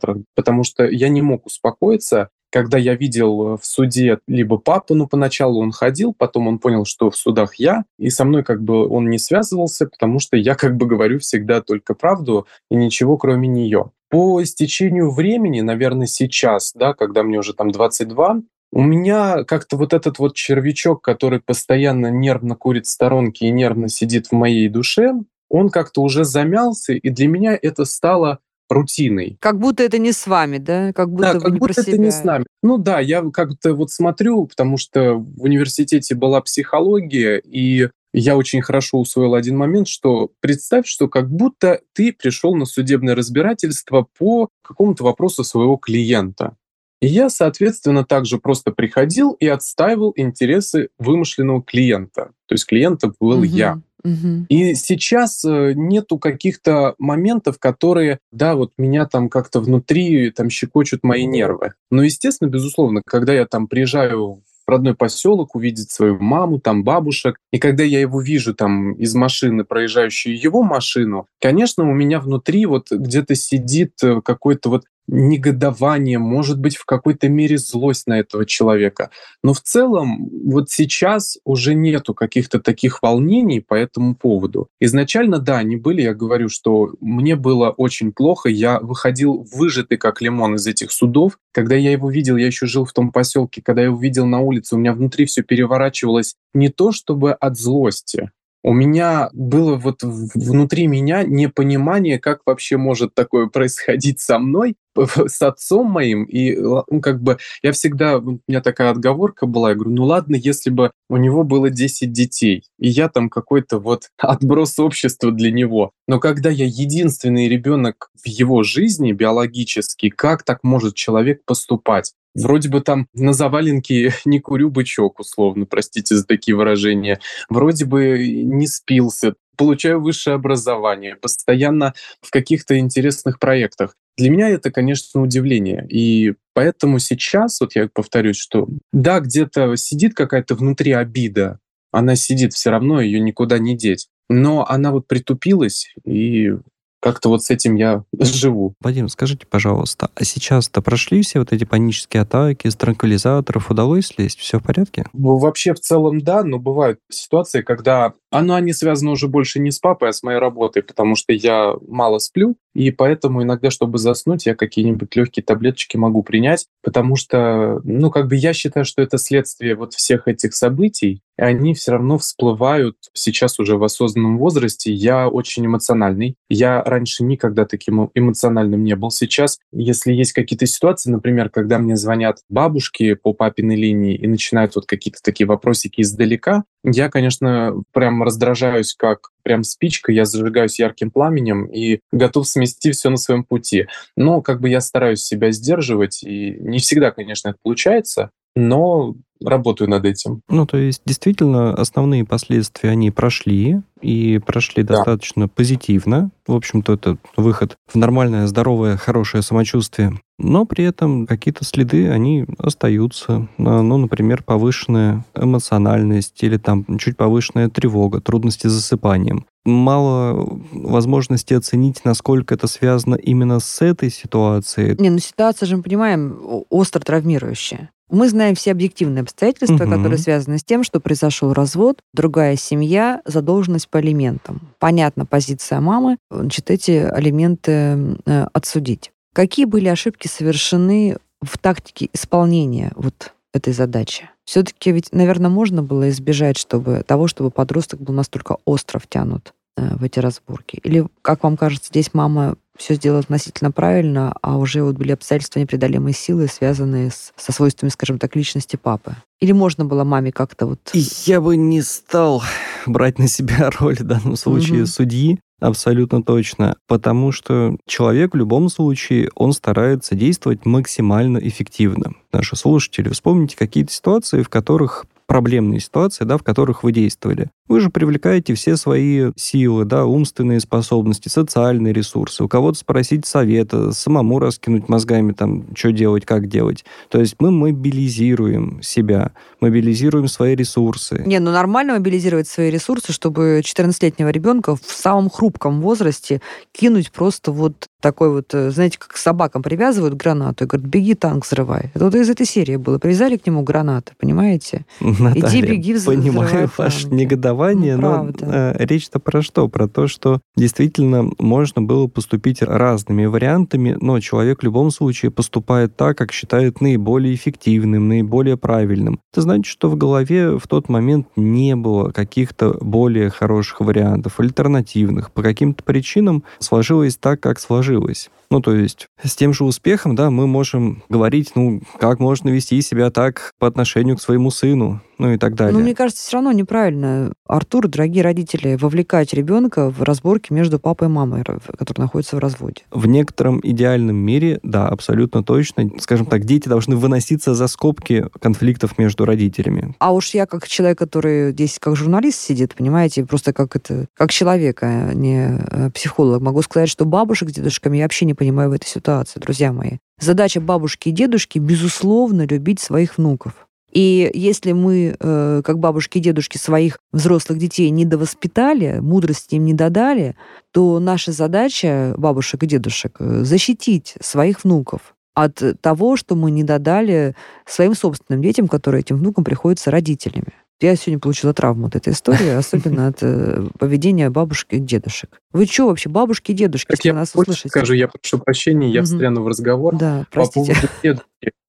транквилизаторах, 0.00 0.24
потому 0.34 0.64
что 0.64 0.84
я 0.84 1.08
не 1.08 1.22
мог 1.22 1.46
успокоиться, 1.46 2.30
когда 2.52 2.78
я 2.78 2.96
видел 2.96 3.56
в 3.56 3.60
суде 3.62 4.18
либо 4.26 4.58
папу, 4.58 4.94
ну, 4.94 5.06
поначалу 5.06 5.60
он 5.60 5.70
ходил, 5.70 6.12
потом 6.16 6.48
он 6.48 6.58
понял, 6.58 6.84
что 6.84 7.10
в 7.10 7.16
судах 7.16 7.54
я, 7.56 7.84
и 7.98 8.10
со 8.10 8.24
мной 8.24 8.42
как 8.42 8.62
бы 8.62 8.88
он 8.88 9.08
не 9.08 9.18
связывался, 9.18 9.86
потому 9.86 10.18
что 10.18 10.36
я 10.36 10.56
как 10.56 10.76
бы 10.76 10.86
говорю 10.86 11.20
всегда 11.20 11.60
только 11.60 11.94
правду 11.94 12.46
и 12.70 12.74
ничего 12.74 13.16
кроме 13.16 13.46
нее. 13.46 13.92
По 14.08 14.42
истечению 14.42 15.12
времени, 15.12 15.60
наверное, 15.60 16.08
сейчас, 16.08 16.72
да, 16.74 16.94
когда 16.94 17.22
мне 17.22 17.38
уже 17.38 17.54
там 17.54 17.70
22, 17.70 18.42
у 18.72 18.82
меня 18.82 19.44
как-то 19.44 19.76
вот 19.76 19.92
этот 19.92 20.18
вот 20.18 20.34
червячок, 20.34 21.02
который 21.02 21.40
постоянно 21.40 22.08
нервно 22.08 22.56
курит 22.56 22.86
сторонки 22.86 23.44
и 23.44 23.50
нервно 23.50 23.88
сидит 23.88 24.26
в 24.26 24.32
моей 24.32 24.68
душе, 24.68 25.14
он 25.48 25.68
как-то 25.68 26.02
уже 26.02 26.24
замялся, 26.24 26.92
и 26.92 27.10
для 27.10 27.28
меня 27.28 27.58
это 27.60 27.84
стало 27.84 28.38
рутиной. 28.70 29.36
Как 29.40 29.58
будто 29.58 29.82
это 29.82 29.98
не 29.98 30.12
с 30.12 30.26
вами, 30.26 30.58
да? 30.58 30.92
Как 30.92 31.10
будто 31.10 31.32
да, 31.32 31.34
вы 31.34 31.40
как 31.40 31.52
не 31.52 31.58
будто 31.58 31.74
про 31.74 31.80
это 31.82 31.90
себя. 31.90 32.04
не 32.04 32.10
с 32.10 32.24
нами. 32.24 32.46
Ну 32.62 32.78
да, 32.78 33.00
я 33.00 33.22
как-то 33.30 33.74
вот 33.74 33.90
смотрю, 33.90 34.46
потому 34.46 34.76
что 34.76 35.14
в 35.14 35.42
университете 35.42 36.14
была 36.14 36.40
психология, 36.40 37.38
и 37.38 37.88
я 38.12 38.36
очень 38.36 38.62
хорошо 38.62 38.98
усвоил 38.98 39.34
один 39.34 39.56
момент, 39.56 39.88
что 39.88 40.30
представь, 40.40 40.86
что 40.86 41.08
как 41.08 41.30
будто 41.30 41.80
ты 41.92 42.12
пришел 42.12 42.54
на 42.54 42.64
судебное 42.64 43.14
разбирательство 43.14 44.06
по 44.18 44.48
какому-то 44.62 45.04
вопросу 45.04 45.44
своего 45.44 45.76
клиента. 45.76 46.56
И 47.00 47.06
я, 47.06 47.30
соответственно, 47.30 48.04
также 48.04 48.38
просто 48.38 48.72
приходил 48.72 49.32
и 49.32 49.46
отстаивал 49.46 50.12
интересы 50.16 50.90
вымышленного 50.98 51.62
клиента. 51.62 52.32
То 52.46 52.54
есть 52.54 52.66
клиентом 52.66 53.14
был 53.18 53.38
Мгм, 53.38 53.44
я. 53.44 53.80
Мгм. 54.04 54.46
И 54.48 54.74
сейчас 54.74 55.44
э, 55.44 55.72
нету 55.74 56.18
каких-то 56.18 56.94
моментов, 56.98 57.58
которые, 57.58 58.18
да, 58.32 58.54
вот 58.54 58.72
меня 58.78 59.06
там 59.06 59.28
как-то 59.28 59.60
внутри 59.60 60.30
там 60.30 60.50
щекочут 60.50 61.02
мои 61.02 61.26
нервы. 61.26 61.72
Но, 61.90 62.02
естественно, 62.02 62.48
безусловно, 62.48 63.02
когда 63.04 63.32
я 63.32 63.46
там 63.46 63.66
приезжаю 63.66 64.42
в 64.66 64.70
родной 64.70 64.94
поселок 64.94 65.56
увидеть 65.56 65.90
свою 65.90 66.18
маму, 66.20 66.60
там 66.60 66.84
бабушек, 66.84 67.38
и 67.52 67.58
когда 67.58 67.82
я 67.82 68.00
его 68.00 68.20
вижу 68.20 68.54
там 68.54 68.92
из 68.92 69.14
машины, 69.14 69.64
проезжающую 69.64 70.40
его 70.40 70.62
машину, 70.62 71.26
конечно, 71.40 71.88
у 71.88 71.92
меня 71.92 72.20
внутри 72.20 72.66
вот 72.66 72.90
где-то 72.90 73.34
сидит 73.34 73.94
э, 74.02 74.20
какой-то 74.22 74.68
вот 74.68 74.84
негодование, 75.10 76.18
может 76.18 76.58
быть, 76.58 76.76
в 76.76 76.84
какой-то 76.84 77.28
мере 77.28 77.58
злость 77.58 78.06
на 78.06 78.18
этого 78.20 78.46
человека. 78.46 79.10
Но 79.42 79.52
в 79.52 79.60
целом 79.60 80.30
вот 80.44 80.70
сейчас 80.70 81.38
уже 81.44 81.74
нету 81.74 82.14
каких-то 82.14 82.60
таких 82.60 83.02
волнений 83.02 83.60
по 83.60 83.74
этому 83.74 84.14
поводу. 84.14 84.68
Изначально, 84.80 85.38
да, 85.38 85.58
они 85.58 85.76
были, 85.76 86.02
я 86.02 86.14
говорю, 86.14 86.48
что 86.48 86.94
мне 87.00 87.36
было 87.36 87.70
очень 87.70 88.12
плохо, 88.12 88.48
я 88.48 88.78
выходил 88.80 89.46
выжатый 89.52 89.98
как 89.98 90.20
лимон 90.20 90.54
из 90.54 90.66
этих 90.66 90.92
судов. 90.92 91.38
Когда 91.52 91.74
я 91.74 91.90
его 91.92 92.10
видел, 92.10 92.36
я 92.36 92.46
еще 92.46 92.66
жил 92.66 92.84
в 92.84 92.92
том 92.92 93.10
поселке, 93.10 93.62
когда 93.62 93.82
я 93.82 93.88
его 93.88 93.98
видел 93.98 94.26
на 94.26 94.40
улице, 94.40 94.76
у 94.76 94.78
меня 94.78 94.92
внутри 94.92 95.26
все 95.26 95.42
переворачивалось 95.42 96.36
не 96.54 96.68
то 96.68 96.92
чтобы 96.92 97.32
от 97.32 97.58
злости, 97.58 98.30
у 98.62 98.72
меня 98.72 99.30
было 99.32 99.76
вот 99.76 100.02
внутри 100.02 100.86
меня 100.86 101.22
непонимание, 101.24 102.18
как 102.18 102.40
вообще 102.44 102.76
может 102.76 103.14
такое 103.14 103.46
происходить 103.46 104.20
со 104.20 104.38
мной, 104.38 104.76
с 105.26 105.40
отцом 105.42 105.90
моим. 105.90 106.24
И 106.24 106.56
ну, 106.56 107.00
как 107.00 107.22
бы 107.22 107.38
я 107.62 107.72
всегда, 107.72 108.18
у 108.18 108.40
меня 108.46 108.60
такая 108.60 108.90
отговорка 108.90 109.46
была, 109.46 109.70
я 109.70 109.74
говорю, 109.74 109.92
ну 109.92 110.04
ладно, 110.04 110.36
если 110.36 110.70
бы 110.70 110.90
у 111.08 111.16
него 111.16 111.44
было 111.44 111.70
10 111.70 112.12
детей, 112.12 112.64
и 112.78 112.88
я 112.88 113.08
там 113.08 113.30
какой-то 113.30 113.78
вот 113.78 114.10
отброс 114.18 114.78
общества 114.78 115.32
для 115.32 115.50
него. 115.50 115.92
Но 116.06 116.18
когда 116.18 116.50
я 116.50 116.66
единственный 116.66 117.48
ребенок 117.48 118.10
в 118.22 118.26
его 118.26 118.62
жизни 118.62 119.12
биологически, 119.12 120.10
как 120.10 120.42
так 120.42 120.62
может 120.62 120.94
человек 120.94 121.44
поступать? 121.44 122.12
Вроде 122.34 122.68
бы 122.68 122.80
там 122.80 123.08
на 123.14 123.32
заваленке 123.32 124.12
не 124.24 124.40
курю 124.40 124.70
бычок, 124.70 125.20
условно, 125.20 125.66
простите 125.66 126.14
за 126.16 126.26
такие 126.26 126.56
выражения. 126.56 127.20
Вроде 127.48 127.84
бы 127.84 128.18
не 128.44 128.66
спился, 128.66 129.34
получаю 129.56 130.00
высшее 130.00 130.36
образование, 130.36 131.16
постоянно 131.16 131.94
в 132.22 132.30
каких-то 132.30 132.78
интересных 132.78 133.38
проектах. 133.38 133.94
Для 134.16 134.30
меня 134.30 134.48
это, 134.48 134.70
конечно, 134.70 135.22
удивление. 135.22 135.86
И 135.88 136.34
поэтому 136.54 136.98
сейчас, 136.98 137.60
вот 137.60 137.74
я 137.74 137.88
повторюсь, 137.92 138.36
что 138.36 138.68
да, 138.92 139.20
где-то 139.20 139.76
сидит 139.76 140.14
какая-то 140.14 140.54
внутри 140.54 140.92
обида, 140.92 141.58
она 141.92 142.16
сидит 142.16 142.52
все 142.52 142.70
равно, 142.70 143.00
ее 143.00 143.20
никуда 143.20 143.58
не 143.58 143.76
деть. 143.76 144.08
Но 144.28 144.64
она 144.68 144.92
вот 144.92 145.08
притупилась, 145.08 145.92
и 146.04 146.52
как-то 147.00 147.28
вот 147.30 147.42
с 147.42 147.50
этим 147.50 147.74
я 147.74 148.04
живу. 148.18 148.74
Вадим, 148.80 149.08
скажите, 149.08 149.46
пожалуйста, 149.46 150.10
а 150.14 150.24
сейчас-то 150.24 150.82
прошли 150.82 151.22
все 151.22 151.40
вот 151.40 151.52
эти 151.52 151.64
панические 151.64 152.22
атаки, 152.22 152.68
с 152.68 152.76
транквилизаторов, 152.76 153.70
удалось 153.70 154.06
слезть? 154.06 154.38
Все 154.38 154.58
в 154.58 154.62
порядке? 154.62 155.06
Вообще 155.12 155.74
в 155.74 155.80
целом 155.80 156.20
да, 156.20 156.44
но 156.44 156.58
бывают 156.58 157.00
ситуации, 157.10 157.62
когда 157.62 158.12
оно 158.30 158.54
они 158.54 158.72
связаны 158.72 159.12
уже 159.12 159.28
больше 159.28 159.60
не 159.60 159.70
с 159.70 159.78
папой, 159.78 160.10
а 160.10 160.12
с 160.12 160.22
моей 160.22 160.38
работой, 160.38 160.82
потому 160.82 161.16
что 161.16 161.32
я 161.32 161.74
мало 161.86 162.18
сплю, 162.18 162.56
и 162.74 162.90
поэтому 162.90 163.42
иногда, 163.42 163.70
чтобы 163.70 163.98
заснуть, 163.98 164.46
я 164.46 164.54
какие-нибудь 164.54 165.14
легкие 165.16 165.42
таблеточки 165.42 165.96
могу 165.96 166.22
принять, 166.22 166.66
потому 166.82 167.16
что, 167.16 167.80
ну, 167.84 168.10
как 168.10 168.28
бы 168.28 168.36
я 168.36 168.52
считаю, 168.52 168.84
что 168.84 169.02
это 169.02 169.18
следствие 169.18 169.74
вот 169.74 169.94
всех 169.94 170.28
этих 170.28 170.54
событий, 170.54 171.22
и 171.36 171.42
они 171.42 171.74
все 171.74 171.92
равно 171.92 172.18
всплывают 172.18 172.96
сейчас 173.14 173.58
уже 173.58 173.76
в 173.76 173.84
осознанном 173.84 174.38
возрасте. 174.38 174.92
Я 174.92 175.28
очень 175.28 175.64
эмоциональный. 175.64 176.36
Я 176.50 176.82
раньше 176.84 177.24
никогда 177.24 177.64
таким 177.64 178.10
эмоциональным 178.14 178.84
не 178.84 178.94
был. 178.94 179.10
Сейчас, 179.10 179.58
если 179.72 180.12
есть 180.12 180.32
какие-то 180.32 180.66
ситуации, 180.66 181.10
например, 181.10 181.48
когда 181.48 181.78
мне 181.78 181.96
звонят 181.96 182.40
бабушки 182.50 183.14
по 183.14 183.32
папиной 183.32 183.76
линии 183.76 184.16
и 184.16 184.26
начинают 184.26 184.76
вот 184.76 184.84
какие-то 184.84 185.20
такие 185.22 185.46
вопросики 185.46 186.02
издалека, 186.02 186.64
я, 186.84 187.08
конечно, 187.10 187.74
прям 187.92 188.22
раздражаюсь 188.22 188.94
как 188.94 189.30
прям 189.42 189.64
спичка, 189.64 190.12
я 190.12 190.24
зажигаюсь 190.24 190.78
ярким 190.78 191.10
пламенем 191.10 191.66
и 191.66 192.00
готов 192.12 192.46
смести 192.48 192.92
все 192.92 193.10
на 193.10 193.16
своем 193.16 193.44
пути. 193.44 193.86
Но 194.16 194.40
как 194.42 194.60
бы 194.60 194.68
я 194.68 194.80
стараюсь 194.80 195.22
себя 195.22 195.50
сдерживать, 195.50 196.22
и 196.22 196.56
не 196.60 196.78
всегда, 196.78 197.10
конечно, 197.10 197.50
это 197.50 197.58
получается, 197.62 198.30
но 198.54 199.14
работаю 199.44 199.88
над 199.88 200.04
этим. 200.04 200.42
Ну, 200.48 200.66
то 200.66 200.76
есть, 200.76 201.02
действительно, 201.06 201.72
основные 201.74 202.24
последствия, 202.24 202.90
они 202.90 203.10
прошли, 203.10 203.80
и 204.00 204.38
прошли 204.38 204.82
Да. 204.82 204.94
достаточно 204.96 205.46
позитивно. 205.48 206.30
В 206.46 206.54
общем-то, 206.54 206.94
это 206.94 207.18
выход 207.36 207.76
в 207.86 207.96
нормальное, 207.96 208.46
здоровое, 208.46 208.96
хорошее 208.96 209.42
самочувствие. 209.42 210.18
Но 210.38 210.64
при 210.64 210.84
этом 210.84 211.26
какие-то 211.26 211.64
следы, 211.66 212.08
они 212.08 212.46
остаются. 212.58 213.46
А, 213.58 213.82
Ну, 213.82 213.98
например, 213.98 214.42
повышенная 214.42 215.24
эмоциональность 215.34 216.42
или 216.42 216.56
там 216.56 216.86
чуть 216.98 217.16
повышенная 217.16 217.68
тревога, 217.68 218.20
трудности 218.20 218.66
с 218.68 218.72
засыпанием. 218.72 219.44
Мало 219.66 220.58
возможности 220.72 221.52
оценить, 221.52 222.04
насколько 222.04 222.54
это 222.54 222.66
связано 222.66 223.16
именно 223.16 223.60
с 223.60 223.82
этой 223.82 224.10
ситуацией. 224.10 224.96
Не, 224.98 225.10
ну 225.10 225.18
ситуация 225.18 225.66
же, 225.66 225.76
мы 225.76 225.82
понимаем, 225.82 226.64
остро 226.70 227.00
травмирующая. 227.00 227.90
Мы 228.10 228.28
знаем 228.28 228.54
все 228.54 228.72
объективные 228.72 229.22
обстоятельства, 229.22 229.84
Мгм. 229.84 229.96
которые 229.96 230.18
связаны 230.18 230.58
с 230.58 230.64
тем, 230.64 230.82
что 230.84 231.00
произошел 231.00 231.52
развод, 231.52 232.00
другая 232.12 232.56
семья, 232.56 233.22
задолженность 233.24 233.88
по 233.88 233.98
алиментам. 233.98 234.60
Понятна 234.78 235.26
позиция 235.26 235.80
мамы, 235.80 236.16
значит, 236.30 236.70
эти 236.70 236.90
алименты 236.90 238.16
э, 238.26 238.46
отсудить. 238.52 239.12
Какие 239.32 239.64
были 239.64 239.88
ошибки 239.88 240.26
совершены 240.26 241.16
в 241.40 241.56
тактике 241.58 242.10
исполнения 242.12 242.92
вот 242.96 243.32
этой 243.54 243.72
задачи? 243.72 244.28
Все-таки 244.44 244.90
ведь, 244.90 245.12
наверное, 245.12 245.50
можно 245.50 245.82
было 245.82 246.08
избежать 246.10 246.58
чтобы, 246.58 247.04
того, 247.06 247.28
чтобы 247.28 247.50
подросток 247.50 248.00
был 248.00 248.12
настолько 248.12 248.56
остро 248.64 248.98
втянут 248.98 249.54
в 249.96 250.04
эти 250.04 250.18
разборки? 250.18 250.80
Или, 250.82 251.06
как 251.22 251.42
вам 251.42 251.56
кажется, 251.56 251.88
здесь 251.88 252.14
мама 252.14 252.56
все 252.76 252.94
сделала 252.94 253.20
относительно 253.20 253.70
правильно, 253.70 254.34
а 254.40 254.56
уже 254.56 254.82
вот 254.82 254.96
были 254.96 255.12
обстоятельства 255.12 255.60
непреодолимой 255.60 256.14
силы, 256.14 256.48
связанные 256.48 257.10
с, 257.10 257.32
со 257.36 257.52
свойствами, 257.52 257.90
скажем 257.90 258.18
так, 258.18 258.34
личности 258.34 258.76
папы? 258.76 259.14
Или 259.40 259.52
можно 259.52 259.84
было 259.84 260.02
маме 260.04 260.32
как-то 260.32 260.66
вот... 260.66 260.80
Я 260.94 261.40
бы 261.40 261.56
не 261.56 261.82
стал 261.82 262.42
брать 262.86 263.18
на 263.18 263.28
себя 263.28 263.70
роль 263.78 263.96
в 263.96 264.04
данном 264.04 264.36
случае 264.36 264.82
угу. 264.82 264.86
судьи, 264.86 265.38
Абсолютно 265.60 266.22
точно. 266.22 266.76
Потому 266.88 267.32
что 267.32 267.76
человек 267.86 268.32
в 268.32 268.36
любом 268.36 268.70
случае, 268.70 269.28
он 269.34 269.52
старается 269.52 270.14
действовать 270.14 270.64
максимально 270.64 271.38
эффективно. 271.38 272.14
Наши 272.32 272.56
слушатели, 272.56 273.10
вспомните 273.10 273.56
какие-то 273.56 273.92
ситуации, 273.92 274.42
в 274.42 274.48
которых 274.48 275.04
проблемные 275.26 275.78
ситуации, 275.78 276.24
да, 276.24 276.38
в 276.38 276.42
которых 276.42 276.82
вы 276.82 276.92
действовали. 276.92 277.50
Вы 277.70 277.78
же 277.78 277.88
привлекаете 277.88 278.54
все 278.54 278.76
свои 278.76 279.30
силы, 279.36 279.84
да, 279.84 280.04
умственные 280.04 280.58
способности, 280.58 281.28
социальные 281.28 281.92
ресурсы. 281.92 282.42
У 282.42 282.48
кого-то 282.48 282.76
спросить 282.76 283.26
совета, 283.26 283.92
самому 283.92 284.40
раскинуть 284.40 284.88
мозгами, 284.88 285.30
там, 285.30 285.66
что 285.76 285.92
делать, 285.92 286.26
как 286.26 286.48
делать. 286.48 286.84
То 287.10 287.20
есть 287.20 287.36
мы 287.38 287.52
мобилизируем 287.52 288.82
себя, 288.82 289.30
мобилизируем 289.60 290.26
свои 290.26 290.56
ресурсы. 290.56 291.22
Не, 291.24 291.38
ну 291.38 291.52
нормально 291.52 291.92
мобилизировать 291.92 292.48
свои 292.48 292.72
ресурсы, 292.72 293.12
чтобы 293.12 293.62
14-летнего 293.64 294.30
ребенка 294.30 294.74
в 294.74 294.90
самом 294.90 295.30
хрупком 295.30 295.80
возрасте 295.80 296.40
кинуть 296.72 297.12
просто 297.12 297.52
вот 297.52 297.88
такой 298.00 298.30
вот, 298.30 298.52
э, 298.54 298.70
знаете, 298.70 298.98
как 298.98 299.16
собакам 299.16 299.62
привязывают 299.62 300.14
гранату 300.14 300.64
и 300.64 300.66
говорят, 300.66 300.88
беги, 300.88 301.14
танк 301.14 301.44
взрывай. 301.44 301.90
Это 301.94 302.06
вот 302.06 302.14
из 302.14 302.28
этой 302.28 302.46
серии 302.46 302.76
было. 302.76 302.98
Привязали 302.98 303.36
к 303.36 303.46
нему 303.46 303.62
гранаты, 303.62 304.12
понимаете? 304.18 304.86
Наталья, 305.00 305.48
Иди, 305.48 305.62
беги, 305.62 305.94
взрывай 305.94 306.18
Понимаю 306.18 306.70
ваше 306.76 307.08
негодование, 307.08 307.59
ну, 307.96 307.96
но 307.96 308.30
э, 308.40 308.76
речь-то 308.78 309.20
про 309.20 309.42
что? 309.42 309.68
Про 309.68 309.88
то, 309.88 310.06
что 310.06 310.40
действительно 310.56 311.30
можно 311.38 311.82
было 311.82 312.06
поступить 312.06 312.62
разными 312.62 313.26
вариантами, 313.26 313.96
но 314.00 314.20
человек 314.20 314.60
в 314.60 314.64
любом 314.64 314.90
случае 314.90 315.30
поступает 315.30 315.96
так, 315.96 316.18
как 316.18 316.32
считает 316.32 316.80
наиболее 316.80 317.34
эффективным, 317.34 318.08
наиболее 318.08 318.56
правильным. 318.56 319.20
Это 319.32 319.42
значит, 319.42 319.66
что 319.66 319.88
в 319.88 319.96
голове 319.96 320.58
в 320.58 320.66
тот 320.66 320.88
момент 320.88 321.28
не 321.36 321.76
было 321.76 322.10
каких-то 322.10 322.76
более 322.80 323.30
хороших 323.30 323.80
вариантов, 323.80 324.40
альтернативных. 324.40 325.30
По 325.32 325.42
каким-то 325.42 325.82
причинам 325.84 326.44
сложилось 326.58 327.16
так, 327.16 327.40
как 327.40 327.60
сложилось. 327.60 328.30
Ну, 328.50 328.60
то 328.60 328.74
есть 328.74 329.06
с 329.22 329.36
тем 329.36 329.52
же 329.52 329.64
успехом, 329.64 330.16
да, 330.16 330.30
мы 330.30 330.48
можем 330.48 331.04
говорить, 331.08 331.52
ну, 331.54 331.82
как 331.98 332.18
можно 332.18 332.48
вести 332.48 332.82
себя 332.82 333.10
так 333.10 333.52
по 333.58 333.68
отношению 333.68 334.16
к 334.16 334.22
своему 334.22 334.50
сыну, 334.50 335.00
ну 335.18 335.32
и 335.32 335.38
так 335.38 335.54
далее. 335.54 335.74
Ну, 335.74 335.80
мне 335.80 335.94
кажется, 335.94 336.22
все 336.26 336.38
равно 336.38 336.50
неправильно, 336.50 337.32
Артур, 337.46 337.88
дорогие 337.88 338.24
родители, 338.24 338.76
вовлекать 338.76 339.34
ребенка 339.34 339.90
в 339.90 340.02
разборки 340.02 340.52
между 340.52 340.80
папой 340.80 341.08
и 341.08 341.10
мамой, 341.10 341.44
которые 341.44 342.04
находятся 342.04 342.36
в 342.36 342.38
разводе. 342.38 342.82
В 342.90 343.06
некотором 343.06 343.60
идеальном 343.62 344.16
мире, 344.16 344.58
да, 344.62 344.88
абсолютно 344.88 345.44
точно. 345.44 345.90
Скажем 346.00 346.26
так, 346.26 346.44
дети 346.44 346.68
должны 346.68 346.96
выноситься 346.96 347.54
за 347.54 347.68
скобки 347.68 348.26
конфликтов 348.40 348.98
между 348.98 349.26
родителями. 349.26 349.94
А 349.98 350.12
уж 350.12 350.30
я 350.30 350.46
как 350.46 350.66
человек, 350.66 350.98
который 350.98 351.52
здесь 351.52 351.78
как 351.78 351.94
журналист 351.96 352.40
сидит, 352.40 352.74
понимаете, 352.74 353.24
просто 353.24 353.52
как 353.52 353.76
это, 353.76 354.06
как 354.14 354.32
человек, 354.32 354.82
а 354.82 355.12
не 355.12 355.58
э, 355.60 355.90
психолог, 355.90 356.40
могу 356.40 356.62
сказать, 356.62 356.88
что 356.88 357.04
бабушек 357.04 357.50
с 357.50 357.52
дедушками 357.52 357.98
я 357.98 358.04
вообще 358.04 358.24
не 358.24 358.34
понимаю 358.40 358.70
в 358.70 358.72
этой 358.72 358.86
ситуации, 358.86 359.38
друзья 359.38 359.70
мои. 359.70 359.98
Задача 360.18 360.62
бабушки 360.62 361.10
и 361.10 361.12
дедушки, 361.12 361.58
безусловно, 361.58 362.46
любить 362.46 362.80
своих 362.80 363.18
внуков. 363.18 363.68
И 363.92 364.30
если 364.32 364.72
мы, 364.72 365.14
э, 365.20 365.62
как 365.62 365.78
бабушки 365.78 366.16
и 366.16 366.20
дедушки, 366.22 366.56
своих 366.56 366.98
взрослых 367.12 367.58
детей 367.58 367.90
не 367.90 368.06
довоспитали, 368.06 369.00
мудрости 369.00 369.56
им 369.56 369.66
не 369.66 369.74
додали, 369.74 370.36
то 370.72 371.00
наша 371.00 371.32
задача 371.32 372.14
бабушек 372.16 372.62
и 372.62 372.66
дедушек 372.66 373.16
э, 373.18 373.44
защитить 373.44 374.14
своих 374.22 374.64
внуков 374.64 375.14
от 375.34 375.62
того, 375.82 376.16
что 376.16 376.34
мы 376.34 376.50
не 376.50 376.64
додали 376.64 377.36
своим 377.66 377.94
собственным 377.94 378.42
детям, 378.42 378.68
которые 378.68 379.00
этим 379.00 379.18
внукам 379.18 379.44
приходятся 379.44 379.90
родителями. 379.90 380.54
Я 380.80 380.96
сегодня 380.96 381.20
получила 381.20 381.52
травму 381.52 381.88
от 381.88 381.96
этой 381.96 382.12
истории, 382.12 382.48
особенно 382.56 383.08
от 383.08 383.18
э, 383.22 383.66
поведения 383.78 384.30
бабушек 384.30 384.72
и 384.72 384.78
дедушек. 384.78 385.40
Вы 385.52 385.66
что 385.66 385.86
вообще, 385.86 386.08
бабушки 386.08 386.52
и 386.52 386.54
дедушки, 386.54 386.96
я 387.02 387.12
нас 387.12 387.34
услышите? 387.34 387.68
скажу, 387.68 387.94
я 387.94 388.08
прошу 388.08 388.38
прощения, 388.38 388.90
я 388.90 389.02
встряну 389.02 389.42
в 389.42 389.48
разговор. 389.48 389.96
Да, 389.96 390.26
простите. 390.30 390.74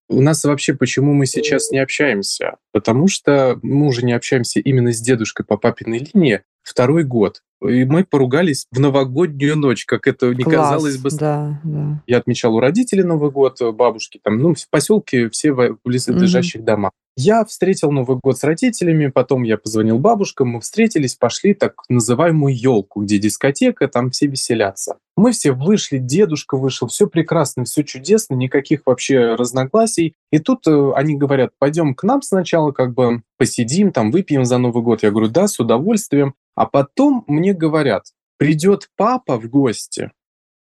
У 0.07 0.21
нас 0.21 0.43
вообще 0.43 0.73
почему 0.73 1.13
мы 1.13 1.25
сейчас 1.25 1.71
не 1.71 1.79
общаемся? 1.79 2.57
Потому 2.73 3.07
что 3.07 3.57
мы 3.61 3.87
уже 3.87 4.03
не 4.03 4.11
общаемся 4.11 4.59
именно 4.59 4.91
с 4.91 4.99
дедушкой 4.99 5.45
по 5.45 5.55
папиной 5.55 5.99
линии 5.99 6.41
второй 6.63 7.03
год. 7.05 7.41
И 7.65 7.85
мы 7.85 8.03
поругались 8.03 8.65
в 8.71 8.79
новогоднюю 8.79 9.55
ночь, 9.55 9.85
как 9.85 10.07
это 10.07 10.33
не 10.33 10.43
Класс, 10.43 10.55
казалось 10.55 10.97
бы. 10.97 11.09
Да, 11.11 11.61
да. 11.63 12.03
Я 12.07 12.17
отмечал 12.17 12.55
у 12.55 12.59
родителей 12.59 13.03
Новый 13.03 13.31
год, 13.31 13.59
бабушки 13.73 14.19
там, 14.21 14.37
ну, 14.39 14.53
в 14.53 14.69
поселке 14.69 15.29
все 15.29 15.53
в 15.53 15.77
близлежащих 15.85 16.59
угу. 16.59 16.65
домах. 16.65 16.91
Я 17.17 17.43
встретил 17.43 17.91
Новый 17.91 18.17
год 18.23 18.37
с 18.37 18.43
родителями, 18.43 19.07
потом 19.07 19.43
я 19.43 19.57
позвонил 19.57 19.99
бабушкам, 19.99 20.49
мы 20.49 20.61
встретились, 20.61 21.15
пошли 21.15 21.53
так 21.53 21.75
называемую 21.89 22.55
елку, 22.55 23.01
где 23.01 23.17
дискотека, 23.17 23.87
там 23.89 24.11
все 24.11 24.27
веселятся. 24.27 24.97
Мы 25.17 25.33
все 25.33 25.51
вышли, 25.51 25.97
дедушка 25.97 26.57
вышел, 26.57 26.87
все 26.87 27.07
прекрасно, 27.07 27.65
все 27.65 27.83
чудесно, 27.83 28.35
никаких 28.35 28.83
вообще 28.85 29.35
разногласий. 29.35 30.15
И 30.31 30.39
тут 30.39 30.65
э, 30.67 30.91
они 30.95 31.15
говорят, 31.17 31.51
пойдем 31.59 31.95
к 31.95 32.03
нам 32.03 32.21
сначала, 32.21 32.71
как 32.71 32.93
бы 32.93 33.21
посидим, 33.37 33.91
там 33.91 34.11
выпьем 34.11 34.45
за 34.45 34.57
Новый 34.57 34.81
год. 34.81 35.03
Я 35.03 35.11
говорю, 35.11 35.27
да, 35.27 35.47
с 35.47 35.59
удовольствием. 35.59 36.33
А 36.55 36.65
потом 36.65 37.25
мне 37.27 37.53
говорят, 37.53 38.05
придет 38.37 38.89
папа 38.95 39.37
в 39.37 39.49
гости, 39.49 40.11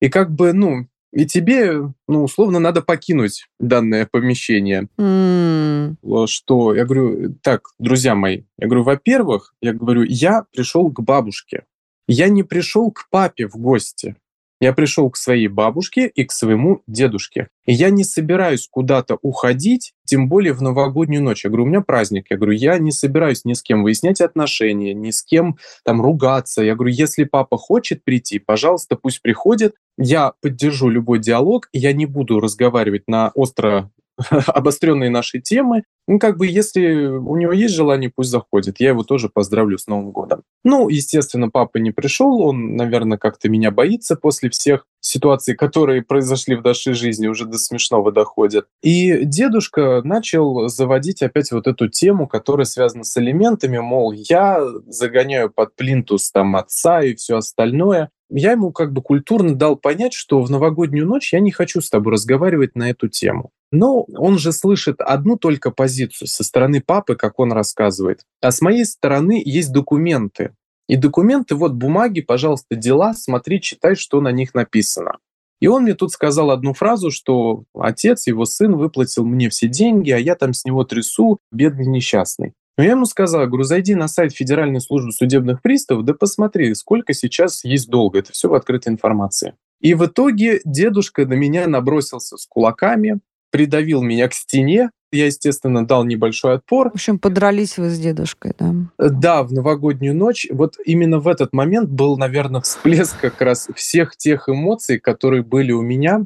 и 0.01 0.09
как 0.09 0.31
бы, 0.31 0.53
ну, 0.53 0.88
и 1.12 1.26
тебе, 1.26 1.91
ну, 2.08 2.24
условно, 2.24 2.60
надо 2.60 2.82
покинуть 2.82 3.48
данное 3.60 4.08
помещение. 4.10 4.88
Mm. 4.98 6.28
Что? 6.28 6.76
Я 6.76 6.86
говорю, 6.86 7.36
так, 7.41 7.69
друзья 7.80 8.15
мои, 8.15 8.43
я 8.58 8.67
говорю, 8.67 8.84
во-первых, 8.84 9.54
я 9.62 9.74
говорю, 9.74 10.04
я 10.04 10.45
пришел 10.54 10.91
к 10.91 11.02
бабушке. 11.02 11.63
Я 12.08 12.30
не 12.30 12.43
пришел 12.43 12.91
к 12.91 13.08
папе 13.10 13.48
в 13.48 13.56
гости. 13.56 14.15
Я 14.62 14.74
пришел 14.74 15.10
к 15.10 15.15
своей 15.15 15.48
бабушке 15.48 16.08
и 16.08 16.26
к 16.26 16.34
своему 16.34 16.84
дедушке. 16.86 17.48
И 17.65 17.72
я 17.72 17.91
не 17.91 18.04
собираюсь 18.04 18.67
куда-то 18.69 19.17
уходить, 19.22 19.93
тем 20.06 20.28
более 20.28 20.52
в 20.52 20.62
новогоднюю 20.62 21.24
ночь. 21.24 21.45
Я 21.45 21.50
говорю, 21.50 21.63
у 21.63 21.67
меня 21.67 21.82
праздник. 21.82 22.26
Я 22.30 22.36
говорю, 22.36 22.54
я 22.54 22.78
не 22.78 22.91
собираюсь 22.91 23.45
ни 23.45 23.54
с 23.54 23.62
кем 23.62 23.84
выяснять 23.84 24.19
отношения, 24.19 24.93
ни 24.93 25.12
с 25.12 25.24
кем 25.24 25.58
там 25.86 26.02
ругаться. 26.02 26.62
Я 26.62 26.76
говорю, 26.76 26.93
если 26.93 27.24
папа 27.24 27.58
хочет 27.58 28.04
прийти, 28.04 28.39
пожалуйста, 28.39 28.98
пусть 28.98 29.22
приходит. 29.22 29.76
Я 30.01 30.31
поддержу 30.41 30.88
любой 30.88 31.19
диалог, 31.19 31.67
я 31.73 31.91
не 31.91 32.05
буду 32.05 32.39
разговаривать 32.39 33.03
на 33.07 33.31
остро 33.35 33.91
обостренные 34.47 35.09
наши 35.09 35.39
темы. 35.39 35.83
Ну, 36.07 36.19
как 36.19 36.38
бы, 36.38 36.47
если 36.47 37.05
у 37.05 37.35
него 37.35 37.51
есть 37.51 37.75
желание, 37.75 38.12
пусть 38.13 38.29
заходит. 38.29 38.79
Я 38.79 38.89
его 38.89 39.03
тоже 39.03 39.29
поздравлю 39.29 39.77
с 39.77 39.88
Новым 39.88 40.12
годом. 40.12 40.43
Ну, 40.63 40.89
естественно, 40.89 41.49
папа 41.49 41.77
не 41.77 41.91
пришел. 41.91 42.41
Он, 42.41 42.75
наверное, 42.75 43.17
как-то 43.17 43.49
меня 43.49 43.71
боится 43.71 44.15
после 44.15 44.49
всех 44.49 44.85
ситуаций, 45.01 45.55
которые 45.55 46.01
произошли 46.01 46.55
в 46.55 46.63
нашей 46.63 46.93
жизни, 46.93 47.27
уже 47.27 47.45
до 47.45 47.57
смешного 47.57 48.12
доходят. 48.12 48.67
И 48.81 49.23
дедушка 49.25 50.01
начал 50.03 50.67
заводить 50.69 51.21
опять 51.21 51.51
вот 51.51 51.67
эту 51.67 51.89
тему, 51.89 52.27
которая 52.27 52.65
связана 52.65 53.03
с 53.03 53.15
элементами, 53.17 53.77
мол, 53.77 54.13
я 54.13 54.65
загоняю 54.88 55.51
под 55.51 55.75
плинтус 55.75 56.31
там 56.31 56.55
отца 56.55 57.03
и 57.03 57.15
все 57.15 57.38
остальное 57.38 58.09
я 58.29 58.51
ему 58.51 58.71
как 58.71 58.93
бы 58.93 59.01
культурно 59.01 59.55
дал 59.55 59.75
понять, 59.75 60.13
что 60.13 60.41
в 60.41 60.51
новогоднюю 60.51 61.07
ночь 61.07 61.33
я 61.33 61.39
не 61.39 61.51
хочу 61.51 61.81
с 61.81 61.89
тобой 61.89 62.13
разговаривать 62.13 62.75
на 62.75 62.89
эту 62.89 63.07
тему. 63.07 63.51
Но 63.71 64.03
он 64.15 64.37
же 64.37 64.51
слышит 64.51 64.99
одну 64.99 65.37
только 65.37 65.71
позицию 65.71 66.27
со 66.27 66.43
стороны 66.43 66.81
папы, 66.81 67.15
как 67.15 67.39
он 67.39 67.51
рассказывает. 67.51 68.21
А 68.41 68.51
с 68.51 68.61
моей 68.61 68.85
стороны 68.85 69.41
есть 69.43 69.71
документы. 69.71 70.55
И 70.87 70.95
документы, 70.95 71.55
вот 71.55 71.73
бумаги, 71.73 72.21
пожалуйста, 72.21 72.75
дела, 72.75 73.13
смотри, 73.13 73.61
читай, 73.61 73.95
что 73.95 74.21
на 74.21 74.31
них 74.31 74.55
написано. 74.55 75.17
И 75.59 75.67
он 75.67 75.83
мне 75.83 75.93
тут 75.93 76.11
сказал 76.11 76.51
одну 76.51 76.73
фразу, 76.73 77.11
что 77.11 77.65
отец, 77.75 78.27
его 78.27 78.45
сын 78.45 78.75
выплатил 78.75 79.25
мне 79.25 79.49
все 79.49 79.67
деньги, 79.67 80.09
а 80.09 80.17
я 80.17 80.35
там 80.35 80.53
с 80.53 80.65
него 80.65 80.83
трясу, 80.85 81.39
бедный 81.51 81.85
несчастный. 81.85 82.53
Но 82.79 82.85
я 82.85 82.91
ему 82.91 83.05
сказал, 83.05 83.45
говорю, 83.45 83.65
зайди 83.65 83.93
на 83.93 84.07
сайт 84.07 84.31
Федеральной 84.31 84.79
службы 84.79 85.11
судебных 85.11 85.61
приставов, 85.61 86.05
да 86.05 86.13
посмотри, 86.13 86.73
сколько 86.75 87.13
сейчас 87.13 87.65
есть 87.65 87.89
долга. 87.89 88.19
Это 88.19 88.31
все 88.31 88.47
в 88.47 88.53
открытой 88.53 88.93
информации. 88.93 89.55
И 89.81 89.95
в 89.95 90.05
итоге 90.05 90.61
дедушка 90.63 91.25
на 91.25 91.33
меня 91.33 91.67
набросился 91.67 92.37
с 92.37 92.45
кулаками, 92.45 93.19
придавил 93.51 94.01
меня 94.01 94.29
к 94.29 94.33
стене. 94.33 94.91
Я, 95.11 95.25
естественно, 95.25 95.85
дал 95.85 96.05
небольшой 96.05 96.53
отпор. 96.53 96.91
В 96.91 96.93
общем, 96.93 97.19
подрались 97.19 97.77
вы 97.77 97.89
с 97.89 97.99
дедушкой, 97.99 98.53
да? 98.57 98.73
Да, 98.97 99.43
в 99.43 99.51
новогоднюю 99.51 100.15
ночь. 100.15 100.47
Вот 100.49 100.75
именно 100.85 101.19
в 101.19 101.27
этот 101.27 101.51
момент 101.51 101.89
был, 101.89 102.15
наверное, 102.15 102.61
всплеск 102.61 103.19
как 103.19 103.41
раз 103.41 103.67
всех 103.75 104.15
тех 104.15 104.47
эмоций, 104.47 105.01
которые 105.01 105.43
были 105.43 105.73
у 105.73 105.81
меня. 105.81 106.21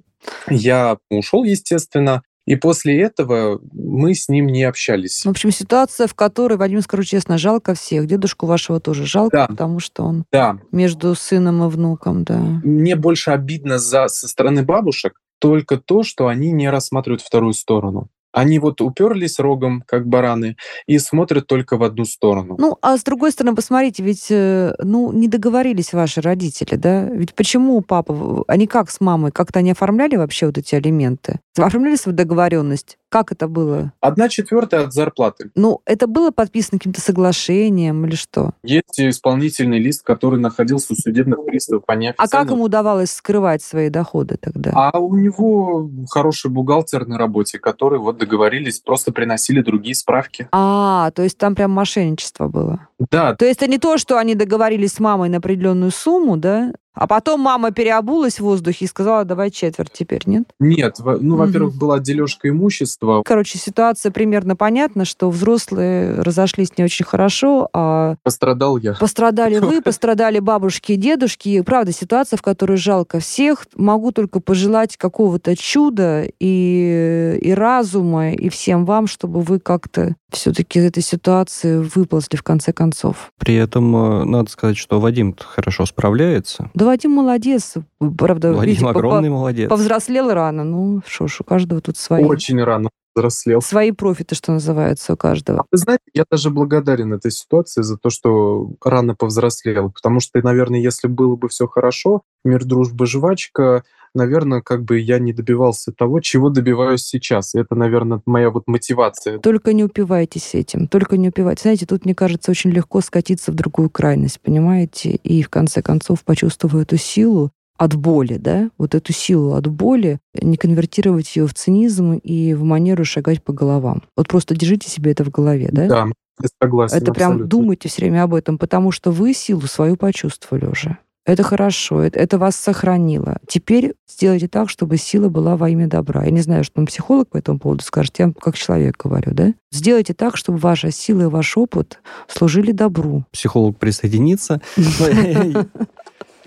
Я 0.51 0.99
ушел, 1.09 1.45
естественно, 1.45 2.21
И 2.45 2.55
после 2.55 3.01
этого 3.01 3.61
мы 3.71 4.13
с 4.13 4.27
ним 4.27 4.47
не 4.47 4.63
общались. 4.63 5.23
В 5.25 5.29
общем, 5.29 5.51
ситуация, 5.51 6.07
в 6.07 6.13
которой, 6.13 6.57
Вадим, 6.57 6.81
скажу 6.81 7.03
честно, 7.03 7.37
жалко 7.37 7.73
всех. 7.73 8.05
Дедушку 8.05 8.45
вашего 8.47 8.79
тоже 8.81 9.05
жалко, 9.05 9.37
Да. 9.37 9.47
потому 9.47 9.79
что 9.79 10.03
он 10.03 10.25
Да, 10.31 10.57
между 10.71 11.15
сыном 11.15 11.63
и 11.63 11.69
внуком, 11.69 12.23
да. 12.25 12.37
мне 12.63 12.95
больше 12.95 13.31
обидно 13.31 13.77
за, 13.79 14.07
со 14.09 14.27
стороны 14.27 14.63
бабушек 14.63 15.19
только 15.39 15.77
то, 15.77 16.03
что 16.03 16.27
они 16.27 16.51
не 16.51 16.69
рассматривают 16.69 17.21
вторую 17.21 17.53
сторону. 17.53 18.09
Они 18.33 18.59
вот 18.59 18.81
уперлись 18.81 19.39
рогом, 19.39 19.83
как 19.85 20.07
бараны, 20.07 20.57
и 20.87 20.97
смотрят 20.97 21.47
только 21.47 21.77
в 21.77 21.83
одну 21.83 22.03
сторону. 22.03 22.55
Ну, 22.57 22.77
а 22.81 22.97
с 22.97 23.03
другой 23.03 23.31
стороны, 23.31 23.55
посмотрите, 23.55 24.03
ведь, 24.03 24.27
э, 24.29 24.73
ну, 24.79 25.13
не 25.13 25.27
договорились 25.27 25.93
ваши 25.93 26.19
родители, 26.19 26.75
да? 26.75 27.03
Ведь 27.05 27.35
почему 27.35 27.79
папа, 27.81 28.43
они 28.47 28.67
как 28.67 28.89
с 28.89 28.99
мамой, 28.99 29.31
как-то 29.31 29.59
они 29.59 29.71
оформляли 29.71 30.15
вообще 30.15 30.47
вот 30.47 30.57
эти 30.57 30.73
алименты? 30.75 31.39
Оформляли 31.57 31.95
свою 31.95 32.17
договоренность? 32.17 32.97
Как 33.13 33.31
это 33.31 33.47
было? 33.47 33.93
Одна 34.01 34.27
четвертая 34.27 34.85
от 34.85 34.93
зарплаты. 34.93 35.51
Ну, 35.53 35.81
это 35.85 36.07
было 36.07 36.31
подписано 36.31 36.79
каким-то 36.79 36.99
соглашением 36.99 38.07
или 38.07 38.15
что? 38.15 38.53
Есть 38.63 38.99
исполнительный 38.99 39.77
лист, 39.77 40.01
который 40.01 40.39
находился 40.39 40.93
у 40.93 40.95
судебных 40.95 41.45
приставов 41.45 41.85
по 41.85 41.93
А 41.93 42.27
как 42.27 42.49
ему 42.49 42.63
удавалось 42.63 43.11
скрывать 43.11 43.61
свои 43.61 43.89
доходы 43.89 44.37
тогда? 44.41 44.71
А 44.73 44.97
у 44.97 45.13
него 45.15 45.91
хороший 46.09 46.49
бухгалтер 46.49 47.05
на 47.05 47.19
работе, 47.19 47.59
который 47.59 47.99
вот 47.99 48.17
договорились, 48.17 48.79
просто 48.79 49.11
приносили 49.11 49.61
другие 49.61 49.93
справки. 49.93 50.47
А, 50.51 51.11
то 51.11 51.21
есть 51.21 51.37
там 51.37 51.53
прям 51.53 51.69
мошенничество 51.69 52.47
было. 52.47 52.87
Да, 53.11 53.35
То 53.35 53.45
есть 53.45 53.61
это 53.61 53.69
не 53.69 53.77
то, 53.77 53.99
что 53.99 54.17
они 54.17 54.33
договорились 54.33 54.93
с 54.93 54.99
мамой 54.99 55.29
на 55.29 55.37
определенную 55.37 55.91
сумму, 55.91 56.35
да? 56.35 56.73
А 56.93 57.07
потом 57.07 57.41
мама 57.41 57.71
переобулась 57.71 58.35
в 58.35 58.43
воздухе 58.43 58.85
и 58.85 58.87
сказала, 58.87 59.25
давай 59.25 59.51
четверть 59.51 59.91
теперь, 59.93 60.21
нет? 60.25 60.43
нет, 60.59 60.97
ну, 60.99 61.35
во-первых, 61.35 61.75
была 61.75 61.99
дележка 61.99 62.49
имущества, 62.49 63.23
Короче, 63.25 63.57
ситуация 63.57 64.11
примерно 64.11 64.55
понятна, 64.55 65.05
что 65.05 65.29
взрослые 65.29 66.21
разошлись 66.21 66.77
не 66.77 66.83
очень 66.83 67.05
хорошо, 67.05 67.69
а 67.73 68.15
пострадал 68.23 68.77
я. 68.77 68.93
пострадали 68.93 69.59
вы, 69.59 69.81
пострадали 69.83 70.39
бабушки 70.39 70.93
и 70.93 70.95
дедушки. 70.95 71.49
И, 71.49 71.61
правда, 71.61 71.91
ситуация, 71.91 72.37
в 72.37 72.41
которой 72.41 72.77
жалко 72.77 73.19
всех. 73.19 73.65
Могу 73.75 74.11
только 74.11 74.39
пожелать 74.39 74.97
какого-то 74.97 75.55
чуда 75.55 76.27
и, 76.39 77.39
и 77.41 77.53
разума, 77.53 78.33
и 78.33 78.49
всем 78.49 78.85
вам, 78.85 79.07
чтобы 79.07 79.41
вы 79.41 79.59
как-то 79.59 80.15
все-таки 80.31 80.79
из 80.79 80.85
этой 80.85 81.03
ситуации 81.03 81.77
выползли 81.77 82.37
в 82.37 82.43
конце 82.43 82.73
концов. 82.73 83.31
При 83.37 83.55
этом 83.55 83.95
э, 83.95 84.23
надо 84.25 84.49
сказать, 84.49 84.77
что 84.77 84.99
Вадим 84.99 85.35
хорошо 85.39 85.85
справляется. 85.85 86.69
Да 86.73 86.82
Вадим 86.83 87.11
молодец. 87.11 87.73
Правда, 88.17 88.49
Вадим 88.53 88.61
видите, 88.71 88.83
по- 88.85 88.91
огромный 88.91 89.29
по- 89.29 89.35
молодец. 89.35 89.69
повзрослел 89.69 90.31
рано. 90.31 90.63
Ну, 90.63 91.01
что 91.07 91.27
ж, 91.27 91.37
у 91.41 91.43
каждого 91.43 91.81
тут 91.81 91.97
свои, 91.97 92.23
Очень 92.23 92.61
рано 92.63 92.89
взрослел. 93.15 93.61
свои 93.61 93.91
профиты, 93.91 94.35
что 94.35 94.51
называется, 94.51 95.13
у 95.13 95.17
каждого. 95.17 95.65
Вы 95.71 95.77
знаете, 95.77 96.03
я 96.13 96.25
даже 96.29 96.49
благодарен 96.49 97.13
этой 97.13 97.31
ситуации 97.31 97.81
за 97.81 97.97
то, 97.97 98.09
что 98.09 98.71
рано 98.83 99.15
повзрослел, 99.15 99.91
потому 99.91 100.19
что, 100.19 100.39
наверное, 100.41 100.79
если 100.79 101.07
было 101.07 101.35
бы 101.35 101.49
все 101.49 101.67
хорошо, 101.67 102.21
мир, 102.43 102.65
дружба, 102.65 103.05
жвачка, 103.05 103.83
наверное, 104.13 104.61
как 104.61 104.83
бы 104.83 104.99
я 104.99 105.19
не 105.19 105.33
добивался 105.33 105.91
того, 105.91 106.19
чего 106.19 106.49
добиваюсь 106.49 107.03
сейчас. 107.03 107.55
Это, 107.55 107.75
наверное, 107.75 108.21
моя 108.25 108.49
вот 108.49 108.63
мотивация. 108.67 109.39
Только 109.39 109.73
не 109.73 109.83
упивайтесь 109.83 110.53
этим, 110.53 110.87
только 110.87 111.17
не 111.17 111.29
упивайтесь. 111.29 111.63
Знаете, 111.63 111.85
тут, 111.85 112.05
мне 112.05 112.15
кажется, 112.15 112.51
очень 112.51 112.71
легко 112.71 113.01
скатиться 113.01 113.51
в 113.51 113.55
другую 113.55 113.89
крайность, 113.89 114.39
понимаете? 114.41 115.11
И 115.11 115.41
в 115.41 115.49
конце 115.49 115.81
концов, 115.81 116.23
почувствовав 116.23 116.75
эту 116.75 116.97
силу 116.97 117.51
от 117.83 117.95
боли, 117.95 118.37
да, 118.37 118.69
вот 118.77 118.95
эту 118.95 119.11
силу 119.11 119.53
от 119.55 119.67
боли, 119.67 120.19
не 120.33 120.55
конвертировать 120.57 121.35
ее 121.35 121.47
в 121.47 121.53
цинизм 121.53 122.13
и 122.13 122.53
в 122.53 122.63
манеру 122.63 123.03
шагать 123.03 123.43
по 123.43 123.51
головам. 123.51 124.03
Вот 124.15 124.27
просто 124.27 124.55
держите 124.55 124.89
себе 124.89 125.11
это 125.11 125.23
в 125.23 125.29
голове, 125.29 125.69
да? 125.71 125.87
Да, 125.87 126.07
я 126.41 126.47
согласен. 126.61 126.97
Это 126.97 127.13
прям 127.13 127.31
абсолютно. 127.31 127.49
думайте 127.49 127.89
все 127.89 128.01
время 128.01 128.23
об 128.23 128.33
этом, 128.33 128.57
потому 128.57 128.91
что 128.91 129.11
вы 129.11 129.33
силу 129.33 129.61
свою 129.61 129.97
почувствовали 129.97 130.65
уже. 130.65 130.97
Это 131.25 131.43
хорошо, 131.43 132.01
это, 132.01 132.19
это 132.19 132.37
вас 132.37 132.55
сохранило. 132.57 133.37
Теперь 133.47 133.93
сделайте 134.09 134.49
так, 134.49 134.69
чтобы 134.69 134.97
сила 134.97 135.29
была 135.29 135.55
во 135.55 135.69
имя 135.69 135.87
добра. 135.87 136.25
Я 136.25 136.31
не 136.31 136.41
знаю, 136.41 136.65
что 136.65 136.73
вам 136.75 136.85
психолог 136.85 137.29
по 137.29 137.37
этому 137.37 137.59
поводу 137.59 137.83
скажет, 137.83 138.19
я 138.19 138.25
вам 138.25 138.33
как 138.33 138.55
человек 138.55 138.97
говорю, 139.01 139.31
да? 139.33 139.53
Сделайте 139.71 140.13
так, 140.13 140.35
чтобы 140.35 140.57
ваша 140.57 140.91
сила 140.91 141.23
и 141.23 141.25
ваш 141.25 141.57
опыт 141.57 141.99
служили 142.27 142.73
добру. 142.73 143.23
Психолог 143.31 143.77
присоединится. 143.77 144.61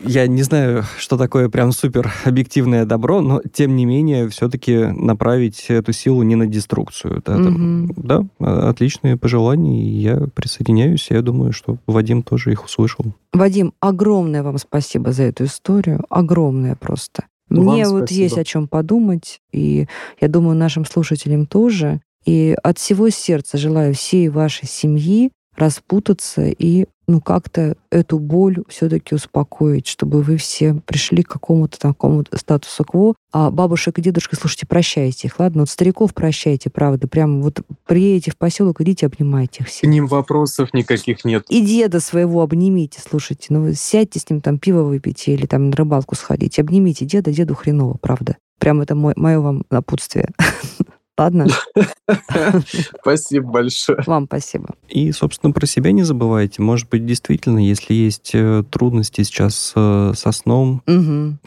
Я 0.02 0.26
не 0.26 0.42
знаю, 0.42 0.84
что 0.98 1.16
такое 1.16 1.48
прям 1.48 1.72
супер 1.72 2.12
объективное 2.24 2.84
добро, 2.84 3.20
но 3.22 3.40
тем 3.52 3.76
не 3.76 3.84
менее 3.86 4.28
все-таки 4.28 4.76
направить 4.86 5.64
эту 5.68 5.92
силу 5.92 6.22
не 6.22 6.34
на 6.34 6.46
деструкцию. 6.46 7.22
Да, 7.24 7.34
там, 7.34 7.52
Мгм. 7.84 7.94
да, 7.96 8.22
а- 8.38 8.68
отличные 8.70 9.16
пожелания, 9.16 9.82
и 9.82 9.88
я 9.96 10.16
присоединяюсь. 10.34 11.08
Я 11.10 11.22
думаю, 11.22 11.52
что 11.52 11.78
Вадим 11.86 12.22
тоже 12.22 12.52
их 12.52 12.64
услышал. 12.64 13.04
Вадим, 13.32 13.72
огромное 13.80 14.42
вам 14.42 14.58
спасибо 14.58 15.12
за 15.12 15.24
эту 15.24 15.44
историю. 15.44 16.04
Огромное 16.10 16.76
просто. 16.76 17.24
Вам 17.48 17.64
Мне 17.74 17.86
вот 17.88 18.06
спасибо. 18.06 18.22
есть 18.22 18.38
о 18.38 18.44
чем 18.44 18.66
подумать, 18.68 19.40
и 19.52 19.86
я 20.20 20.28
думаю, 20.28 20.56
нашим 20.56 20.84
слушателям 20.84 21.46
тоже. 21.46 22.00
И 22.24 22.56
от 22.62 22.78
всего 22.78 23.08
сердца 23.08 23.56
желаю 23.56 23.94
всей 23.94 24.28
вашей 24.28 24.66
семьи 24.66 25.30
распутаться 25.56 26.42
и 26.46 26.86
ну 27.06 27.20
как-то 27.20 27.76
эту 27.90 28.18
боль 28.18 28.62
все-таки 28.68 29.14
успокоить, 29.14 29.86
чтобы 29.86 30.22
вы 30.22 30.36
все 30.36 30.74
пришли 30.86 31.22
к 31.22 31.28
какому-то 31.28 31.78
такому 31.78 32.24
статусу 32.34 32.84
кво. 32.84 33.14
А 33.32 33.50
бабушек 33.50 33.98
и 33.98 34.02
дедушек, 34.02 34.34
слушайте, 34.38 34.66
прощайте 34.66 35.28
их, 35.28 35.38
ладно? 35.38 35.62
Вот 35.62 35.70
стариков 35.70 36.14
прощайте, 36.14 36.70
правда. 36.70 37.06
Прям 37.06 37.42
вот 37.42 37.60
приедете 37.86 38.30
в 38.30 38.36
поселок, 38.36 38.80
идите 38.80 39.06
обнимайте 39.06 39.62
их 39.62 39.66
К 39.66 39.70
всех. 39.70 39.90
ним 39.90 40.06
вопросов 40.06 40.72
никаких 40.72 41.24
нет. 41.24 41.44
И 41.48 41.60
деда 41.60 42.00
своего 42.00 42.42
обнимите, 42.42 43.00
слушайте. 43.06 43.46
Ну, 43.50 43.72
сядьте 43.74 44.18
с 44.18 44.28
ним, 44.30 44.40
там, 44.40 44.58
пиво 44.58 44.82
выпейте 44.82 45.34
или 45.34 45.46
там 45.46 45.70
на 45.70 45.76
рыбалку 45.76 46.14
сходите. 46.14 46.62
Обнимите 46.62 47.04
деда, 47.04 47.32
деду 47.32 47.54
хреново, 47.54 47.96
правда. 48.00 48.36
Прям 48.58 48.80
это 48.80 48.94
мое 48.94 49.38
вам 49.38 49.64
напутствие. 49.70 50.30
Ладно? 51.18 51.46
Спасибо 53.00 53.50
большое. 53.50 53.98
Вам 54.06 54.26
спасибо. 54.26 54.68
И, 54.88 55.12
собственно, 55.12 55.52
про 55.52 55.66
себя 55.66 55.92
не 55.92 56.02
забывайте. 56.02 56.60
Может 56.60 56.88
быть, 56.90 57.06
действительно, 57.06 57.58
если 57.58 57.94
есть 57.94 58.32
э, 58.34 58.64
трудности 58.70 59.22
сейчас 59.22 59.72
э, 59.74 60.12
со 60.14 60.32
сном, 60.32 60.82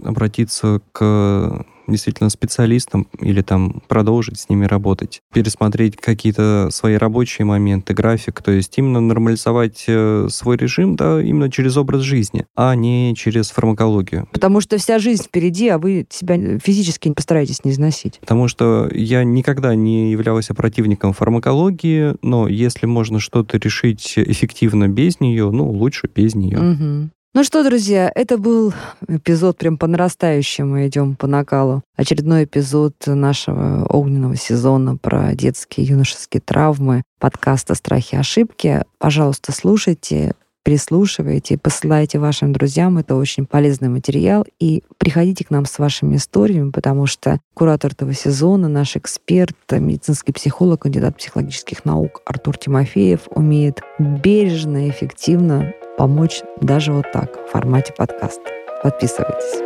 обратиться 0.03 0.82
к 0.91 1.65
действительно 1.91 2.30
специалистам 2.30 3.08
или 3.19 3.41
там 3.41 3.82
продолжить 3.88 4.39
с 4.39 4.49
ними 4.49 4.65
работать, 4.65 5.21
пересмотреть 5.34 5.97
какие-то 5.97 6.69
свои 6.71 6.95
рабочие 6.95 7.45
моменты, 7.45 7.93
график, 7.93 8.41
то 8.41 8.52
есть 8.52 8.78
именно 8.78 8.99
нормализовать 8.99 9.86
э, 9.88 10.28
свой 10.30 10.58
режим, 10.58 10.95
да, 10.95 11.21
именно 11.21 11.52
через 11.52 11.78
образ 11.78 12.02
жизни, 12.02 12.45
а 12.56 12.75
не 12.75 13.15
через 13.15 13.52
фармакологию. 13.52 14.28
Потому 14.32 14.62
что 14.62 14.78
вся 14.78 14.99
жизнь 14.99 15.23
впереди, 15.23 15.67
а 15.69 15.78
вы 15.78 16.06
себя 16.10 16.60
физически 16.60 17.12
постараетесь 17.13 17.63
не 17.63 17.71
износить. 17.71 18.19
Потому 18.19 18.47
что 18.47 18.89
я 18.93 19.23
никогда 19.23 19.75
не 19.75 20.12
являлся 20.12 20.54
противником 20.54 21.13
фармакологии, 21.13 22.15
но 22.21 22.47
если 22.47 22.86
можно 22.86 23.19
что-то 23.19 23.58
решить 23.58 24.13
эффективно 24.15 24.88
без 24.88 25.19
нее, 25.19 25.49
ну, 25.52 25.69
лучше 25.69 26.10
без 26.13 26.36
нее. 26.36 26.58
Мгм. 26.58 27.12
Ну 27.35 27.43
что, 27.43 27.63
друзья, 27.63 28.11
это 28.15 28.39
был 28.39 28.73
эпизод 29.07 29.55
прям 29.55 29.77
по 29.77 29.85
нарастающей. 29.85 30.63
Мы 30.63 30.87
идем 30.87 31.15
по 31.15 31.27
накалу. 31.27 31.83
Очередной 31.95 32.45
эпизод 32.45 32.95
нашего 33.05 33.85
огненного 33.85 34.35
сезона 34.35 34.97
про 34.97 35.35
детские 35.35 35.85
и 35.85 35.89
юношеские 35.89 36.41
травмы, 36.41 37.03
подкаста 37.19 37.75
«Страхи 37.75 38.15
и 38.15 38.17
ошибки». 38.17 38.83
Пожалуйста, 38.97 39.51
слушайте, 39.51 40.33
прислушивайте, 40.63 41.59
посылайте 41.59 42.17
вашим 42.17 42.51
друзьям. 42.51 42.97
Это 42.97 43.13
очень 43.13 43.45
полезный 43.45 43.89
материал. 43.89 44.43
И 44.59 44.83
приходите 44.97 45.45
к 45.45 45.51
нам 45.51 45.65
с 45.65 45.77
вашими 45.77 46.15
историями, 46.15 46.71
потому 46.71 47.05
что 47.05 47.39
куратор 47.53 47.91
этого 47.91 48.13
сезона, 48.15 48.67
наш 48.67 48.95
эксперт, 48.95 49.55
медицинский 49.71 50.31
психолог, 50.31 50.81
кандидат 50.81 51.17
психологических 51.17 51.85
наук 51.85 52.23
Артур 52.25 52.57
Тимофеев 52.57 53.21
умеет 53.29 53.81
бережно 53.99 54.87
и 54.87 54.89
эффективно 54.89 55.75
помочь 55.99 56.43
даже 56.62 56.93
вот 56.93 57.12
так, 57.12 57.29
в 57.45 57.51
формате 57.51 57.93
подкаста. 57.95 58.41
Подписывайтесь. 58.81 59.62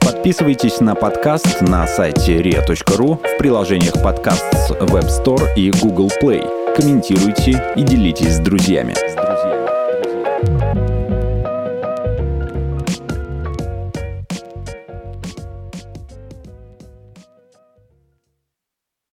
Подписывайтесь 0.00 0.80
на 0.80 0.96
подкаст 0.96 1.60
на 1.60 1.86
сайте 1.86 2.42
ria.ru 2.42 3.14
в 3.14 3.38
приложениях 3.38 4.02
подкаст 4.02 4.44
с 4.52 4.72
Web 4.72 5.06
Store 5.06 5.54
и 5.54 5.70
Google 5.80 6.10
Play. 6.20 6.74
Комментируйте 6.74 7.72
и 7.76 7.82
делитесь 7.82 8.34
с 8.34 8.40
друзьями. 8.40 9.25